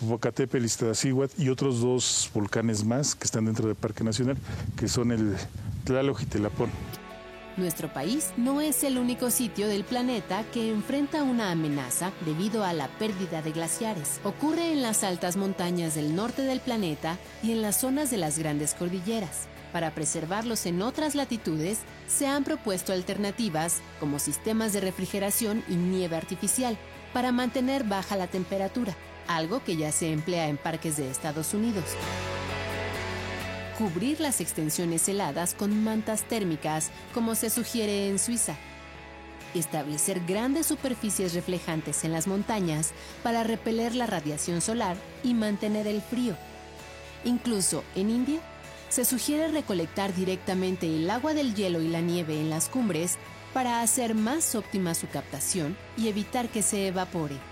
Popocatépetl, 0.00 0.64
Iztaccíhuatl 0.64 1.42
y 1.42 1.50
otros 1.50 1.80
dos 1.80 2.30
volcanes 2.32 2.84
más 2.84 3.14
que 3.14 3.24
están 3.24 3.44
dentro 3.44 3.66
del 3.66 3.76
Parque 3.76 4.02
Nacional, 4.02 4.36
que 4.76 4.88
son 4.88 5.12
el 5.12 5.36
Tlaloc 5.84 6.22
y 6.22 6.26
Telapón. 6.26 6.70
Nuestro 7.56 7.92
país 7.92 8.30
no 8.36 8.60
es 8.60 8.84
el 8.84 8.96
único 8.96 9.30
sitio 9.30 9.68
del 9.68 9.84
planeta 9.84 10.44
que 10.52 10.70
enfrenta 10.70 11.22
una 11.22 11.50
amenaza 11.50 12.12
debido 12.24 12.64
a 12.64 12.72
la 12.72 12.88
pérdida 12.88 13.42
de 13.42 13.52
glaciares. 13.52 14.20
Ocurre 14.24 14.72
en 14.72 14.82
las 14.82 15.04
altas 15.04 15.36
montañas 15.36 15.94
del 15.94 16.14
norte 16.14 16.42
del 16.42 16.60
planeta 16.60 17.18
y 17.42 17.52
en 17.52 17.60
las 17.60 17.80
zonas 17.80 18.10
de 18.10 18.16
las 18.16 18.38
grandes 18.38 18.74
cordilleras. 18.74 19.48
Para 19.72 19.94
preservarlos 19.94 20.64
en 20.66 20.80
otras 20.80 21.14
latitudes, 21.14 21.80
se 22.08 22.26
han 22.26 22.44
propuesto 22.44 22.92
alternativas 22.92 23.82
como 23.98 24.18
sistemas 24.18 24.72
de 24.72 24.80
refrigeración 24.80 25.62
y 25.68 25.74
nieve 25.74 26.16
artificial 26.16 26.78
para 27.12 27.32
mantener 27.32 27.84
baja 27.84 28.16
la 28.16 28.28
temperatura, 28.28 28.96
algo 29.36 29.62
que 29.62 29.76
ya 29.76 29.92
se 29.92 30.12
emplea 30.12 30.48
en 30.48 30.56
parques 30.56 30.96
de 30.96 31.08
Estados 31.08 31.54
Unidos. 31.54 31.84
Cubrir 33.78 34.20
las 34.20 34.40
extensiones 34.40 35.08
heladas 35.08 35.54
con 35.54 35.84
mantas 35.84 36.24
térmicas, 36.24 36.90
como 37.14 37.34
se 37.34 37.48
sugiere 37.48 38.08
en 38.08 38.18
Suiza. 38.18 38.56
Establecer 39.54 40.20
grandes 40.26 40.66
superficies 40.66 41.34
reflejantes 41.34 42.04
en 42.04 42.12
las 42.12 42.26
montañas 42.26 42.92
para 43.22 43.44
repeler 43.44 43.94
la 43.94 44.06
radiación 44.06 44.60
solar 44.60 44.96
y 45.22 45.34
mantener 45.34 45.86
el 45.86 46.02
frío. 46.02 46.36
Incluso 47.24 47.84
en 47.94 48.10
India 48.10 48.40
se 48.88 49.04
sugiere 49.04 49.48
recolectar 49.48 50.14
directamente 50.14 50.86
el 50.86 51.08
agua 51.08 51.34
del 51.34 51.54
hielo 51.54 51.80
y 51.80 51.88
la 51.88 52.00
nieve 52.00 52.40
en 52.40 52.50
las 52.50 52.68
cumbres 52.68 53.16
para 53.54 53.80
hacer 53.80 54.14
más 54.14 54.54
óptima 54.54 54.94
su 54.94 55.08
captación 55.08 55.76
y 55.96 56.08
evitar 56.08 56.48
que 56.48 56.62
se 56.62 56.88
evapore. 56.88 57.49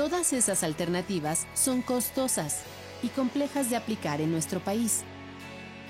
Todas 0.00 0.32
esas 0.32 0.64
alternativas 0.64 1.46
son 1.52 1.82
costosas 1.82 2.62
y 3.02 3.08
complejas 3.08 3.68
de 3.68 3.76
aplicar 3.76 4.22
en 4.22 4.32
nuestro 4.32 4.58
país. 4.60 5.02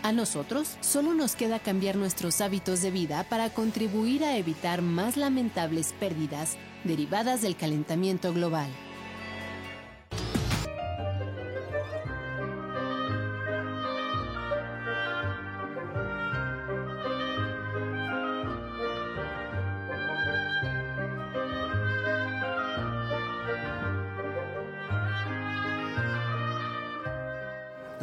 A 0.02 0.10
nosotros 0.10 0.78
solo 0.80 1.14
nos 1.14 1.36
queda 1.36 1.60
cambiar 1.60 1.94
nuestros 1.94 2.40
hábitos 2.40 2.82
de 2.82 2.90
vida 2.90 3.22
para 3.28 3.50
contribuir 3.50 4.24
a 4.24 4.36
evitar 4.36 4.82
más 4.82 5.16
lamentables 5.16 5.92
pérdidas 5.92 6.56
derivadas 6.82 7.40
del 7.40 7.54
calentamiento 7.54 8.34
global. 8.34 8.68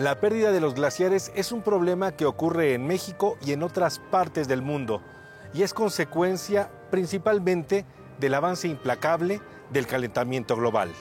La 0.08 0.22
pérdida 0.22 0.54
de 0.54 0.62
los 0.62 0.74
glaciares 0.74 1.34
es 1.36 1.52
un 1.52 1.62
problema 1.62 2.14
que 2.14 2.26
ocurre 2.26 2.74
en 2.74 2.88
México 2.88 3.38
y 3.46 3.52
en 3.52 3.62
otras 3.62 4.00
partes 4.00 4.48
del 4.48 4.62
mundo 4.62 5.02
y 5.54 5.64
es 5.64 5.74
consecuencia 5.74 6.72
principalmente 6.90 7.84
del 8.18 8.34
avance 8.34 8.70
implacable 8.70 9.42
del 9.70 9.86
calentamiento 9.86 10.56
global. 10.56 10.94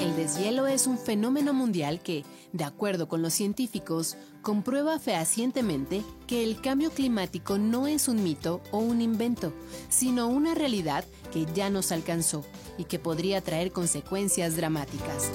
El 0.00 0.16
deshielo 0.16 0.66
es 0.66 0.86
un 0.86 0.96
fenómeno 0.96 1.52
mundial 1.52 2.00
que, 2.00 2.24
de 2.54 2.64
acuerdo 2.64 3.06
con 3.06 3.20
los 3.20 3.34
científicos, 3.34 4.16
comprueba 4.40 4.98
fehacientemente 4.98 6.02
que 6.26 6.42
el 6.42 6.62
cambio 6.62 6.88
climático 6.88 7.58
no 7.58 7.86
es 7.86 8.08
un 8.08 8.24
mito 8.24 8.62
o 8.70 8.78
un 8.78 9.02
invento, 9.02 9.52
sino 9.90 10.28
una 10.28 10.54
realidad 10.54 11.04
que 11.34 11.44
ya 11.52 11.68
nos 11.68 11.92
alcanzó 11.92 12.46
y 12.78 12.84
que 12.84 12.98
podría 12.98 13.42
traer 13.42 13.72
consecuencias 13.72 14.56
dramáticas. 14.56 15.30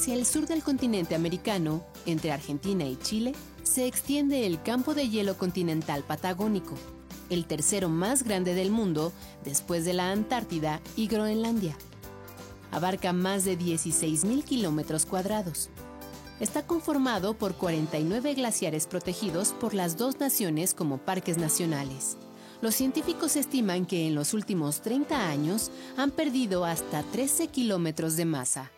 Hacia 0.00 0.14
el 0.14 0.24
sur 0.24 0.46
del 0.46 0.62
continente 0.62 1.14
americano, 1.14 1.84
entre 2.06 2.32
Argentina 2.32 2.86
y 2.86 2.96
Chile, 2.96 3.34
se 3.64 3.86
extiende 3.86 4.46
el 4.46 4.62
campo 4.62 4.94
de 4.94 5.10
hielo 5.10 5.36
continental 5.36 6.04
patagónico, 6.04 6.74
el 7.28 7.44
tercero 7.44 7.90
más 7.90 8.22
grande 8.22 8.54
del 8.54 8.70
mundo 8.70 9.12
después 9.44 9.84
de 9.84 9.92
la 9.92 10.10
Antártida 10.10 10.80
y 10.96 11.06
Groenlandia. 11.06 11.76
Abarca 12.70 13.12
más 13.12 13.44
de 13.44 13.58
16.000 13.58 14.42
kilómetros 14.42 15.04
cuadrados. 15.04 15.68
Está 16.40 16.66
conformado 16.66 17.34
por 17.34 17.56
49 17.56 18.32
glaciares 18.32 18.86
protegidos 18.86 19.52
por 19.60 19.74
las 19.74 19.98
dos 19.98 20.18
naciones 20.18 20.72
como 20.72 20.96
parques 20.96 21.36
nacionales. 21.36 22.16
Los 22.62 22.74
científicos 22.74 23.36
estiman 23.36 23.84
que 23.84 24.06
en 24.06 24.14
los 24.14 24.32
últimos 24.32 24.80
30 24.80 25.28
años 25.28 25.70
han 25.98 26.10
perdido 26.10 26.64
hasta 26.64 27.02
13 27.02 27.48
kilómetros 27.48 28.16
de 28.16 28.24
masa. 28.24 28.70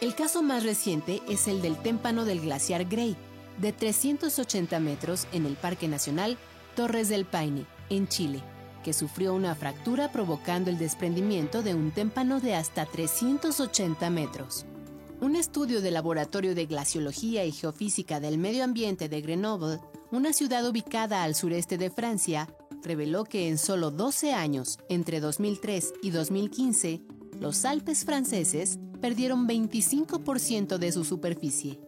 El 0.00 0.14
caso 0.14 0.42
más 0.42 0.64
reciente 0.64 1.20
es 1.28 1.46
el 1.46 1.60
del 1.60 1.76
témpano 1.76 2.24
del 2.24 2.40
glaciar 2.40 2.86
Grey, 2.86 3.16
de 3.60 3.74
380 3.74 4.80
metros 4.80 5.26
en 5.32 5.44
el 5.44 5.56
Parque 5.56 5.88
Nacional 5.88 6.38
Torres 6.74 7.10
del 7.10 7.26
Paine, 7.26 7.66
en 7.90 8.08
Chile, 8.08 8.42
que 8.82 8.94
sufrió 8.94 9.34
una 9.34 9.54
fractura 9.54 10.10
provocando 10.10 10.70
el 10.70 10.78
desprendimiento 10.78 11.62
de 11.62 11.74
un 11.74 11.90
témpano 11.90 12.40
de 12.40 12.54
hasta 12.54 12.86
380 12.86 14.08
metros. 14.08 14.64
Un 15.20 15.36
estudio 15.36 15.82
del 15.82 15.92
Laboratorio 15.92 16.54
de 16.54 16.64
Glaciología 16.64 17.44
y 17.44 17.52
Geofísica 17.52 18.20
del 18.20 18.38
Medio 18.38 18.64
Ambiente 18.64 19.10
de 19.10 19.20
Grenoble, 19.20 19.80
una 20.10 20.32
ciudad 20.32 20.66
ubicada 20.66 21.24
al 21.24 21.34
sureste 21.34 21.76
de 21.76 21.90
Francia, 21.90 22.48
reveló 22.82 23.24
que 23.24 23.48
en 23.48 23.58
solo 23.58 23.90
12 23.90 24.32
años, 24.32 24.78
entre 24.88 25.20
2003 25.20 25.92
y 26.02 26.08
2015, 26.08 27.02
los 27.38 27.66
Alpes 27.66 28.06
franceses 28.06 28.78
perdieron 29.00 29.48
25% 29.48 30.78
de 30.78 30.92
su 30.92 31.04
superficie. 31.04 31.80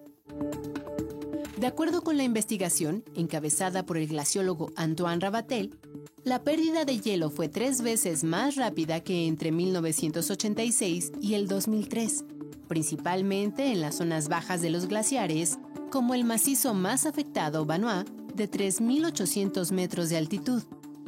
De 1.63 1.69
acuerdo 1.69 2.03
con 2.03 2.17
la 2.17 2.25
investigación, 2.25 3.05
encabezada 3.15 3.87
por 3.87 3.97
el 3.97 4.09
glaciólogo 4.09 4.73
Antoine 4.75 5.21
Rabatel, 5.21 5.79
la 6.25 6.43
pérdida 6.43 6.85
de 6.85 6.99
hielo 6.99 7.31
fue 7.31 7.49
tres 7.49 7.83
veces 7.83 8.25
más 8.25 8.57
rápida 8.57 9.01
que 9.01 9.27
entre 9.27 9.53
1986 9.53 11.13
y 11.21 11.35
el 11.35 11.47
2003, 11.47 12.25
principalmente 12.67 13.71
en 13.71 13.81
las 13.81 13.97
zonas 13.99 14.29
bajas 14.29 14.61
de 14.61 14.71
los 14.71 14.87
glaciares, 14.87 15.59
como 15.91 16.15
el 16.15 16.25
macizo 16.25 16.75
más 16.75 17.07
afectado 17.07 17.65
Vanois, 17.65 18.07
de 18.35 18.51
3.800 18.51 19.71
metros 19.73 20.09
de 20.09 20.17
altitud, 20.17 20.63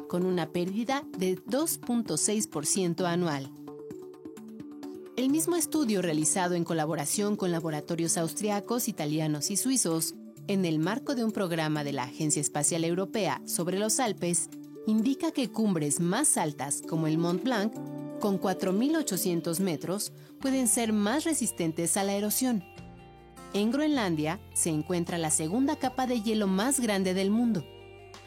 con 0.09 0.25
una 0.27 0.53
pérdida 0.53 1.03
de 1.19 1.37
2.6% 1.37 3.05
anual. 3.07 3.51
El 5.17 5.31
mismo 5.31 5.55
estudio 5.55 6.03
realizado 6.03 6.57
en 6.57 6.65
colaboración 6.65 7.37
con 7.37 7.53
laboratorios 7.53 8.19
austriacos, 8.19 8.89
italianos 8.89 9.53
y 9.53 9.57
suizos, 9.57 10.17
en 10.49 10.65
el 10.65 10.81
marco 10.81 11.15
de 11.15 11.23
un 11.23 11.31
programa 11.31 11.85
de 11.85 11.93
la 11.93 12.03
Agencia 12.03 12.41
Espacial 12.41 12.83
Europea 12.83 13.41
sobre 13.47 13.79
los 13.79 14.01
Alpes, 14.01 14.51
indica 14.89 15.31
que 15.31 15.53
cumbres 15.53 16.01
más 16.01 16.37
altas 16.37 16.83
como 16.89 17.07
el 17.07 17.19
Mont 17.19 17.45
Blanc, 17.45 17.73
con 18.19 18.41
4.800 18.41 19.61
metros, 19.61 20.13
pueden 20.41 20.67
ser 20.67 20.93
más 20.93 21.23
resistentes 21.23 21.97
a 21.97 22.03
la 22.03 22.15
erosión. 22.15 22.65
En 23.53 23.71
Groenlandia 23.71 24.41
se 24.53 24.71
encuentra 24.71 25.17
la 25.17 25.31
segunda 25.31 25.77
capa 25.77 26.09
de 26.09 26.23
hielo 26.23 26.49
más 26.49 26.81
grande 26.81 27.15
del 27.15 27.31
mundo. 27.31 27.65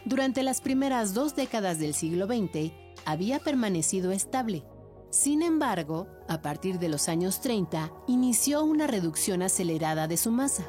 Durante 0.05 0.41
las 0.41 0.61
primeras 0.61 1.13
dos 1.13 1.35
décadas 1.35 1.79
del 1.79 1.93
siglo 1.93 2.27
XX 2.27 2.71
había 3.03 3.39
permanecido 3.39 4.13
estable. 4.13 4.63
Sin 5.09 5.41
embargo, 5.41 6.07
a 6.27 6.41
partir 6.41 6.79
de 6.79 6.89
los 6.89 7.07
años 7.07 7.39
30, 7.39 7.93
inició 8.07 8.63
una 8.63 8.87
reducción 8.87 9.41
acelerada 9.41 10.07
de 10.07 10.17
su 10.17 10.31
masa. 10.31 10.65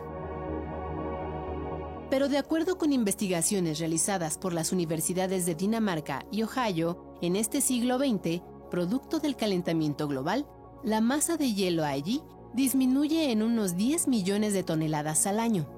Pero 2.08 2.28
de 2.28 2.38
acuerdo 2.38 2.78
con 2.78 2.92
investigaciones 2.92 3.80
realizadas 3.80 4.38
por 4.38 4.52
las 4.52 4.72
universidades 4.72 5.44
de 5.44 5.54
Dinamarca 5.54 6.24
y 6.30 6.42
Ohio, 6.42 7.16
en 7.20 7.34
este 7.34 7.60
siglo 7.60 7.98
XX, 7.98 8.42
producto 8.70 9.18
del 9.18 9.36
calentamiento 9.36 10.06
global, 10.06 10.46
la 10.84 11.00
masa 11.00 11.36
de 11.36 11.52
hielo 11.52 11.84
allí 11.84 12.22
disminuye 12.54 13.32
en 13.32 13.42
unos 13.42 13.76
10 13.76 14.08
millones 14.08 14.52
de 14.52 14.62
toneladas 14.62 15.26
al 15.26 15.40
año. 15.40 15.68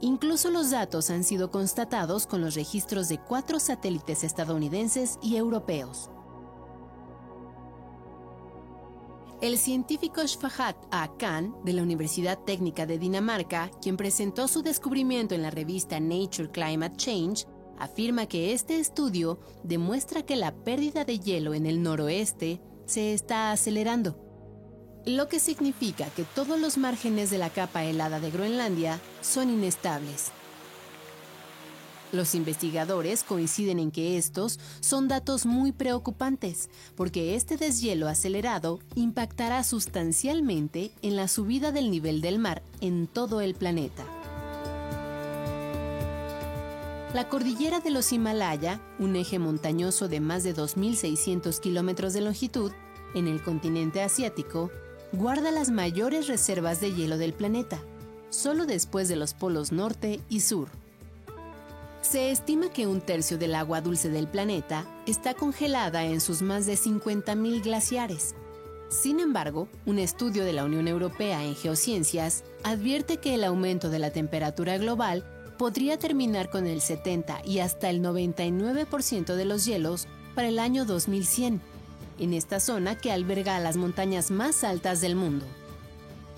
Incluso 0.00 0.50
los 0.50 0.70
datos 0.70 1.10
han 1.10 1.22
sido 1.22 1.50
constatados 1.50 2.26
con 2.26 2.40
los 2.40 2.54
registros 2.54 3.08
de 3.08 3.18
cuatro 3.18 3.60
satélites 3.60 4.24
estadounidenses 4.24 5.18
y 5.22 5.36
europeos. 5.36 6.10
El 9.42 9.58
científico 9.58 10.24
Shfahat 10.24 10.76
A. 10.92 11.16
Khan 11.18 11.52
de 11.64 11.72
la 11.72 11.82
Universidad 11.82 12.38
Técnica 12.38 12.86
de 12.86 12.96
Dinamarca, 12.96 13.72
quien 13.82 13.96
presentó 13.96 14.46
su 14.46 14.62
descubrimiento 14.62 15.34
en 15.34 15.42
la 15.42 15.50
revista 15.50 15.98
Nature 15.98 16.52
Climate 16.52 16.96
Change, 16.96 17.46
afirma 17.76 18.26
que 18.26 18.52
este 18.52 18.78
estudio 18.78 19.40
demuestra 19.64 20.22
que 20.22 20.36
la 20.36 20.54
pérdida 20.54 21.04
de 21.04 21.18
hielo 21.18 21.54
en 21.54 21.66
el 21.66 21.82
noroeste 21.82 22.60
se 22.86 23.14
está 23.14 23.50
acelerando, 23.50 24.16
lo 25.06 25.26
que 25.26 25.40
significa 25.40 26.06
que 26.10 26.22
todos 26.22 26.60
los 26.60 26.78
márgenes 26.78 27.28
de 27.30 27.38
la 27.38 27.50
capa 27.50 27.82
helada 27.82 28.20
de 28.20 28.30
Groenlandia 28.30 29.00
son 29.22 29.50
inestables. 29.50 30.30
Los 32.12 32.34
investigadores 32.34 33.24
coinciden 33.24 33.78
en 33.78 33.90
que 33.90 34.18
estos 34.18 34.60
son 34.80 35.08
datos 35.08 35.46
muy 35.46 35.72
preocupantes, 35.72 36.68
porque 36.94 37.34
este 37.34 37.56
deshielo 37.56 38.06
acelerado 38.06 38.80
impactará 38.94 39.64
sustancialmente 39.64 40.92
en 41.00 41.16
la 41.16 41.26
subida 41.26 41.72
del 41.72 41.90
nivel 41.90 42.20
del 42.20 42.38
mar 42.38 42.62
en 42.82 43.06
todo 43.06 43.40
el 43.40 43.54
planeta. 43.54 44.04
La 47.14 47.28
cordillera 47.30 47.80
de 47.80 47.90
los 47.90 48.12
Himalaya, 48.12 48.80
un 48.98 49.16
eje 49.16 49.38
montañoso 49.38 50.08
de 50.08 50.20
más 50.20 50.44
de 50.44 50.54
2.600 50.54 51.60
kilómetros 51.60 52.12
de 52.12 52.20
longitud, 52.20 52.72
en 53.14 53.26
el 53.26 53.42
continente 53.42 54.02
asiático, 54.02 54.70
guarda 55.12 55.50
las 55.50 55.70
mayores 55.70 56.26
reservas 56.26 56.80
de 56.80 56.92
hielo 56.94 57.16
del 57.16 57.32
planeta, 57.32 57.82
solo 58.28 58.66
después 58.66 59.08
de 59.08 59.16
los 59.16 59.32
polos 59.32 59.72
norte 59.72 60.20
y 60.28 60.40
sur. 60.40 60.81
Se 62.02 62.32
estima 62.32 62.68
que 62.68 62.88
un 62.88 63.00
tercio 63.00 63.38
del 63.38 63.54
agua 63.54 63.80
dulce 63.80 64.10
del 64.10 64.26
planeta 64.26 64.84
está 65.06 65.34
congelada 65.34 66.04
en 66.04 66.20
sus 66.20 66.42
más 66.42 66.66
de 66.66 66.74
50.000 66.74 67.62
glaciares. 67.62 68.34
Sin 68.88 69.20
embargo, 69.20 69.68
un 69.86 70.00
estudio 70.00 70.44
de 70.44 70.52
la 70.52 70.64
Unión 70.64 70.88
Europea 70.88 71.44
en 71.44 71.54
Geociencias 71.54 72.42
advierte 72.64 73.18
que 73.18 73.34
el 73.34 73.44
aumento 73.44 73.88
de 73.88 74.00
la 74.00 74.10
temperatura 74.10 74.78
global 74.78 75.24
podría 75.58 75.96
terminar 75.96 76.50
con 76.50 76.66
el 76.66 76.80
70 76.80 77.42
y 77.44 77.60
hasta 77.60 77.88
el 77.88 78.02
99% 78.02 79.36
de 79.36 79.44
los 79.44 79.64
hielos 79.64 80.08
para 80.34 80.48
el 80.48 80.58
año 80.58 80.84
2100, 80.84 81.60
en 82.18 82.34
esta 82.34 82.58
zona 82.58 82.98
que 82.98 83.12
alberga 83.12 83.54
a 83.54 83.60
las 83.60 83.76
montañas 83.76 84.32
más 84.32 84.64
altas 84.64 85.00
del 85.00 85.14
mundo. 85.14 85.46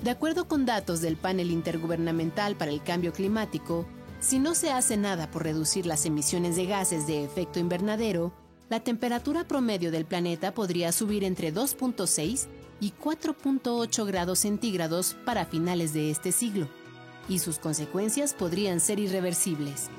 De 0.02 0.10
acuerdo 0.10 0.46
con 0.46 0.66
datos 0.66 1.00
del 1.00 1.16
Panel 1.16 1.50
Intergubernamental 1.50 2.54
para 2.54 2.70
el 2.70 2.82
Cambio 2.82 3.14
Climático, 3.14 3.86
si 4.24 4.38
no 4.38 4.54
se 4.54 4.72
hace 4.72 4.96
nada 4.96 5.30
por 5.30 5.42
reducir 5.42 5.84
las 5.84 6.06
emisiones 6.06 6.56
de 6.56 6.64
gases 6.64 7.06
de 7.06 7.22
efecto 7.22 7.58
invernadero, 7.58 8.32
la 8.70 8.80
temperatura 8.80 9.44
promedio 9.44 9.90
del 9.90 10.06
planeta 10.06 10.54
podría 10.54 10.92
subir 10.92 11.24
entre 11.24 11.52
2.6 11.52 12.46
y 12.80 12.92
4.8 12.92 14.06
grados 14.06 14.38
centígrados 14.38 15.14
para 15.26 15.44
finales 15.44 15.92
de 15.92 16.10
este 16.10 16.32
siglo, 16.32 16.68
y 17.28 17.40
sus 17.40 17.58
consecuencias 17.58 18.32
podrían 18.32 18.80
ser 18.80 18.98
irreversibles. 18.98 19.90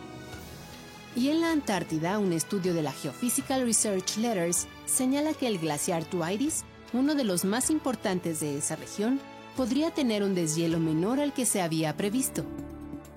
Y 1.15 1.29
en 1.29 1.41
la 1.41 1.51
Antártida, 1.51 2.17
un 2.17 2.33
estudio 2.33 2.73
de 2.73 2.81
la 2.81 2.93
Geophysical 2.93 3.61
Research 3.61 4.17
Letters 4.17 4.67
señala 4.87 5.35
que 5.35 5.47
el 5.47 5.59
glaciar 5.59 6.03
Tuairis, 6.03 6.63
uno 6.93 7.13
de 7.13 7.25
los 7.25 7.45
más 7.45 7.69
importantes 7.69 8.39
de 8.39 8.57
esa 8.57 8.75
región, 8.75 9.19
podría 9.55 9.91
tener 9.91 10.23
un 10.23 10.33
deshielo 10.33 10.79
menor 10.79 11.19
al 11.19 11.31
que 11.31 11.45
se 11.45 11.61
había 11.61 11.95
previsto, 11.95 12.43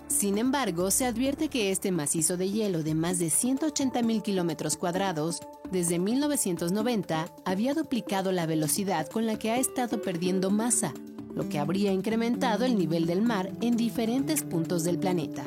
sin 0.08 0.38
embargo, 0.38 0.90
se 0.90 1.04
advierte 1.04 1.48
que 1.48 1.70
este 1.70 1.92
macizo 1.92 2.36
de 2.36 2.50
hielo 2.50 2.82
de 2.82 2.94
más 2.94 3.18
de 3.18 3.26
180.000 3.26 4.22
kilómetros 4.22 4.76
cuadrados, 4.76 5.40
desde 5.70 5.98
1990, 5.98 7.26
había 7.44 7.74
duplicado 7.74 8.32
la 8.32 8.46
velocidad 8.46 9.06
con 9.08 9.26
la 9.26 9.38
que 9.38 9.50
ha 9.50 9.58
estado 9.58 10.00
perdiendo 10.00 10.50
masa, 10.50 10.94
lo 11.34 11.48
que 11.48 11.58
habría 11.58 11.92
incrementado 11.92 12.64
el 12.64 12.76
nivel 12.76 13.06
del 13.06 13.22
mar 13.22 13.52
en 13.60 13.76
diferentes 13.76 14.42
puntos 14.42 14.82
del 14.82 14.98
planeta. 14.98 15.44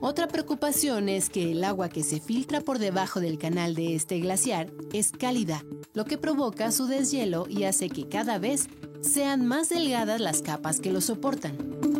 Otra 0.00 0.28
preocupación 0.28 1.08
es 1.08 1.28
que 1.28 1.50
el 1.50 1.64
agua 1.64 1.88
que 1.88 2.04
se 2.04 2.20
filtra 2.20 2.60
por 2.60 2.78
debajo 2.78 3.20
del 3.20 3.36
canal 3.36 3.74
de 3.74 3.96
este 3.96 4.20
glaciar 4.20 4.70
es 4.92 5.10
cálida, 5.10 5.64
lo 5.92 6.04
que 6.04 6.18
provoca 6.18 6.70
su 6.70 6.86
deshielo 6.86 7.46
y 7.48 7.64
hace 7.64 7.88
que 7.88 8.08
cada 8.08 8.38
vez 8.38 8.68
sean 9.00 9.44
más 9.46 9.70
delgadas 9.70 10.20
las 10.20 10.42
capas 10.42 10.78
que 10.78 10.92
lo 10.92 11.00
soportan. 11.00 11.97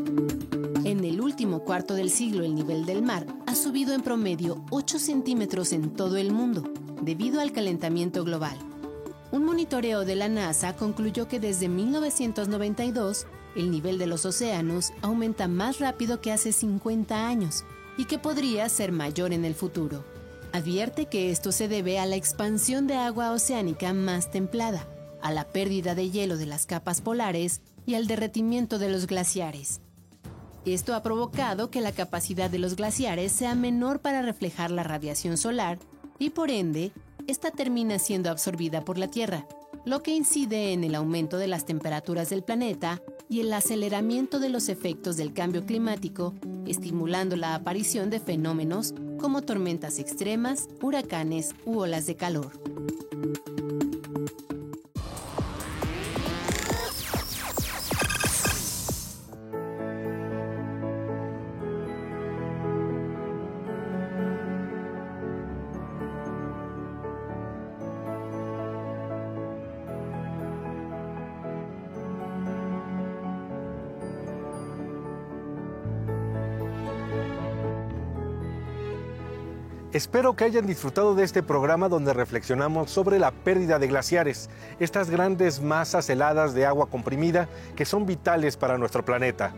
El 1.18 1.24
último 1.24 1.64
cuarto 1.64 1.94
del 1.94 2.10
siglo 2.10 2.44
el 2.44 2.54
nivel 2.54 2.86
del 2.86 3.02
mar 3.02 3.26
ha 3.48 3.56
subido 3.56 3.92
en 3.92 4.02
promedio 4.02 4.64
8 4.70 5.00
centímetros 5.00 5.72
en 5.72 5.90
todo 5.90 6.16
el 6.16 6.30
mundo, 6.30 6.62
debido 7.02 7.40
al 7.40 7.50
calentamiento 7.50 8.22
global. 8.22 8.56
Un 9.32 9.44
monitoreo 9.44 10.04
de 10.04 10.14
la 10.14 10.28
NASA 10.28 10.76
concluyó 10.76 11.26
que 11.26 11.40
desde 11.40 11.68
1992 11.68 13.26
el 13.56 13.72
nivel 13.72 13.98
de 13.98 14.06
los 14.06 14.24
océanos 14.26 14.92
aumenta 15.02 15.48
más 15.48 15.80
rápido 15.80 16.20
que 16.20 16.30
hace 16.30 16.52
50 16.52 17.26
años 17.26 17.64
y 17.96 18.04
que 18.04 18.20
podría 18.20 18.68
ser 18.68 18.92
mayor 18.92 19.32
en 19.32 19.44
el 19.44 19.56
futuro. 19.56 20.04
Advierte 20.52 21.06
que 21.06 21.32
esto 21.32 21.50
se 21.50 21.66
debe 21.66 21.98
a 21.98 22.06
la 22.06 22.14
expansión 22.14 22.86
de 22.86 22.94
agua 22.94 23.32
oceánica 23.32 23.92
más 23.92 24.30
templada, 24.30 24.86
a 25.20 25.32
la 25.32 25.48
pérdida 25.48 25.96
de 25.96 26.10
hielo 26.10 26.36
de 26.36 26.46
las 26.46 26.64
capas 26.64 27.00
polares 27.00 27.60
y 27.86 27.96
al 27.96 28.06
derretimiento 28.06 28.78
de 28.78 28.88
los 28.88 29.08
glaciares. 29.08 29.80
Esto 30.64 30.94
ha 30.94 31.02
provocado 31.02 31.70
que 31.70 31.80
la 31.80 31.92
capacidad 31.92 32.50
de 32.50 32.58
los 32.58 32.76
glaciares 32.76 33.32
sea 33.32 33.54
menor 33.54 34.00
para 34.00 34.22
reflejar 34.22 34.70
la 34.70 34.82
radiación 34.82 35.36
solar 35.36 35.78
y 36.18 36.30
por 36.30 36.50
ende, 36.50 36.92
esta 37.26 37.50
termina 37.50 37.98
siendo 37.98 38.30
absorbida 38.30 38.84
por 38.84 38.98
la 38.98 39.08
Tierra, 39.08 39.46
lo 39.84 40.02
que 40.02 40.14
incide 40.14 40.72
en 40.72 40.84
el 40.84 40.94
aumento 40.94 41.38
de 41.38 41.46
las 41.46 41.64
temperaturas 41.64 42.30
del 42.30 42.42
planeta 42.42 43.00
y 43.28 43.40
el 43.40 43.52
aceleramiento 43.52 44.38
de 44.38 44.48
los 44.48 44.68
efectos 44.68 45.16
del 45.16 45.32
cambio 45.32 45.64
climático, 45.64 46.34
estimulando 46.66 47.36
la 47.36 47.54
aparición 47.54 48.10
de 48.10 48.20
fenómenos 48.20 48.94
como 49.18 49.42
tormentas 49.42 49.98
extremas, 49.98 50.68
huracanes 50.82 51.54
u 51.64 51.78
olas 51.78 52.06
de 52.06 52.16
calor. 52.16 52.52
Espero 79.98 80.36
que 80.36 80.44
hayan 80.44 80.64
disfrutado 80.64 81.16
de 81.16 81.24
este 81.24 81.42
programa 81.42 81.88
donde 81.88 82.12
reflexionamos 82.12 82.88
sobre 82.88 83.18
la 83.18 83.32
pérdida 83.32 83.80
de 83.80 83.88
glaciares, 83.88 84.48
estas 84.78 85.10
grandes 85.10 85.60
masas 85.60 86.08
heladas 86.08 86.54
de 86.54 86.66
agua 86.66 86.86
comprimida 86.88 87.48
que 87.74 87.84
son 87.84 88.06
vitales 88.06 88.56
para 88.56 88.78
nuestro 88.78 89.04
planeta. 89.04 89.54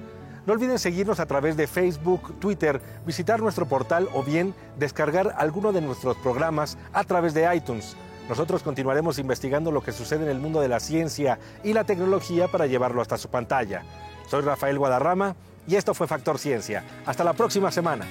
No 0.47 0.55
olviden 0.55 0.79
seguirnos 0.79 1.21
a 1.21 1.27
través 1.27 1.59
de 1.59 1.67
Facebook, 1.67 2.41
Twitter, 2.41 2.81
visitar 3.05 3.43
nuestro 3.43 3.67
portal 3.67 4.09
o 4.15 4.23
bien 4.23 4.55
descargar 4.79 5.35
alguno 5.37 5.73
de 5.73 5.83
nuestros 5.83 6.17
programas 6.17 6.79
a 6.95 7.05
través 7.05 7.35
de 7.35 7.55
iTunes. 7.55 7.95
Nosotros 8.27 8.63
continuaremos 8.63 9.19
investigando 9.19 9.71
lo 9.71 9.83
que 9.83 9.93
sucede 9.93 10.25
en 10.25 10.31
el 10.31 10.39
mundo 10.39 10.63
de 10.63 10.69
la 10.69 10.81
ciencia 10.81 11.39
y 11.63 11.75
la 11.75 11.85
tecnología 11.85 12.49
para 12.49 12.65
llevarlo 12.65 13.03
hasta 13.03 13.19
su 13.19 13.29
pantalla. 13.29 13.83
Soy 14.27 14.41
Rafael 14.41 14.79
Guadarrama 14.79 15.37
y 15.67 15.77
esto 15.77 15.93
fue 15.93 16.07
Factor 16.07 16.39
Ciencia. 16.39 16.83
Hasta 17.05 17.25
la 17.25 17.35
próxima 17.35 17.71
semana. 17.71 18.07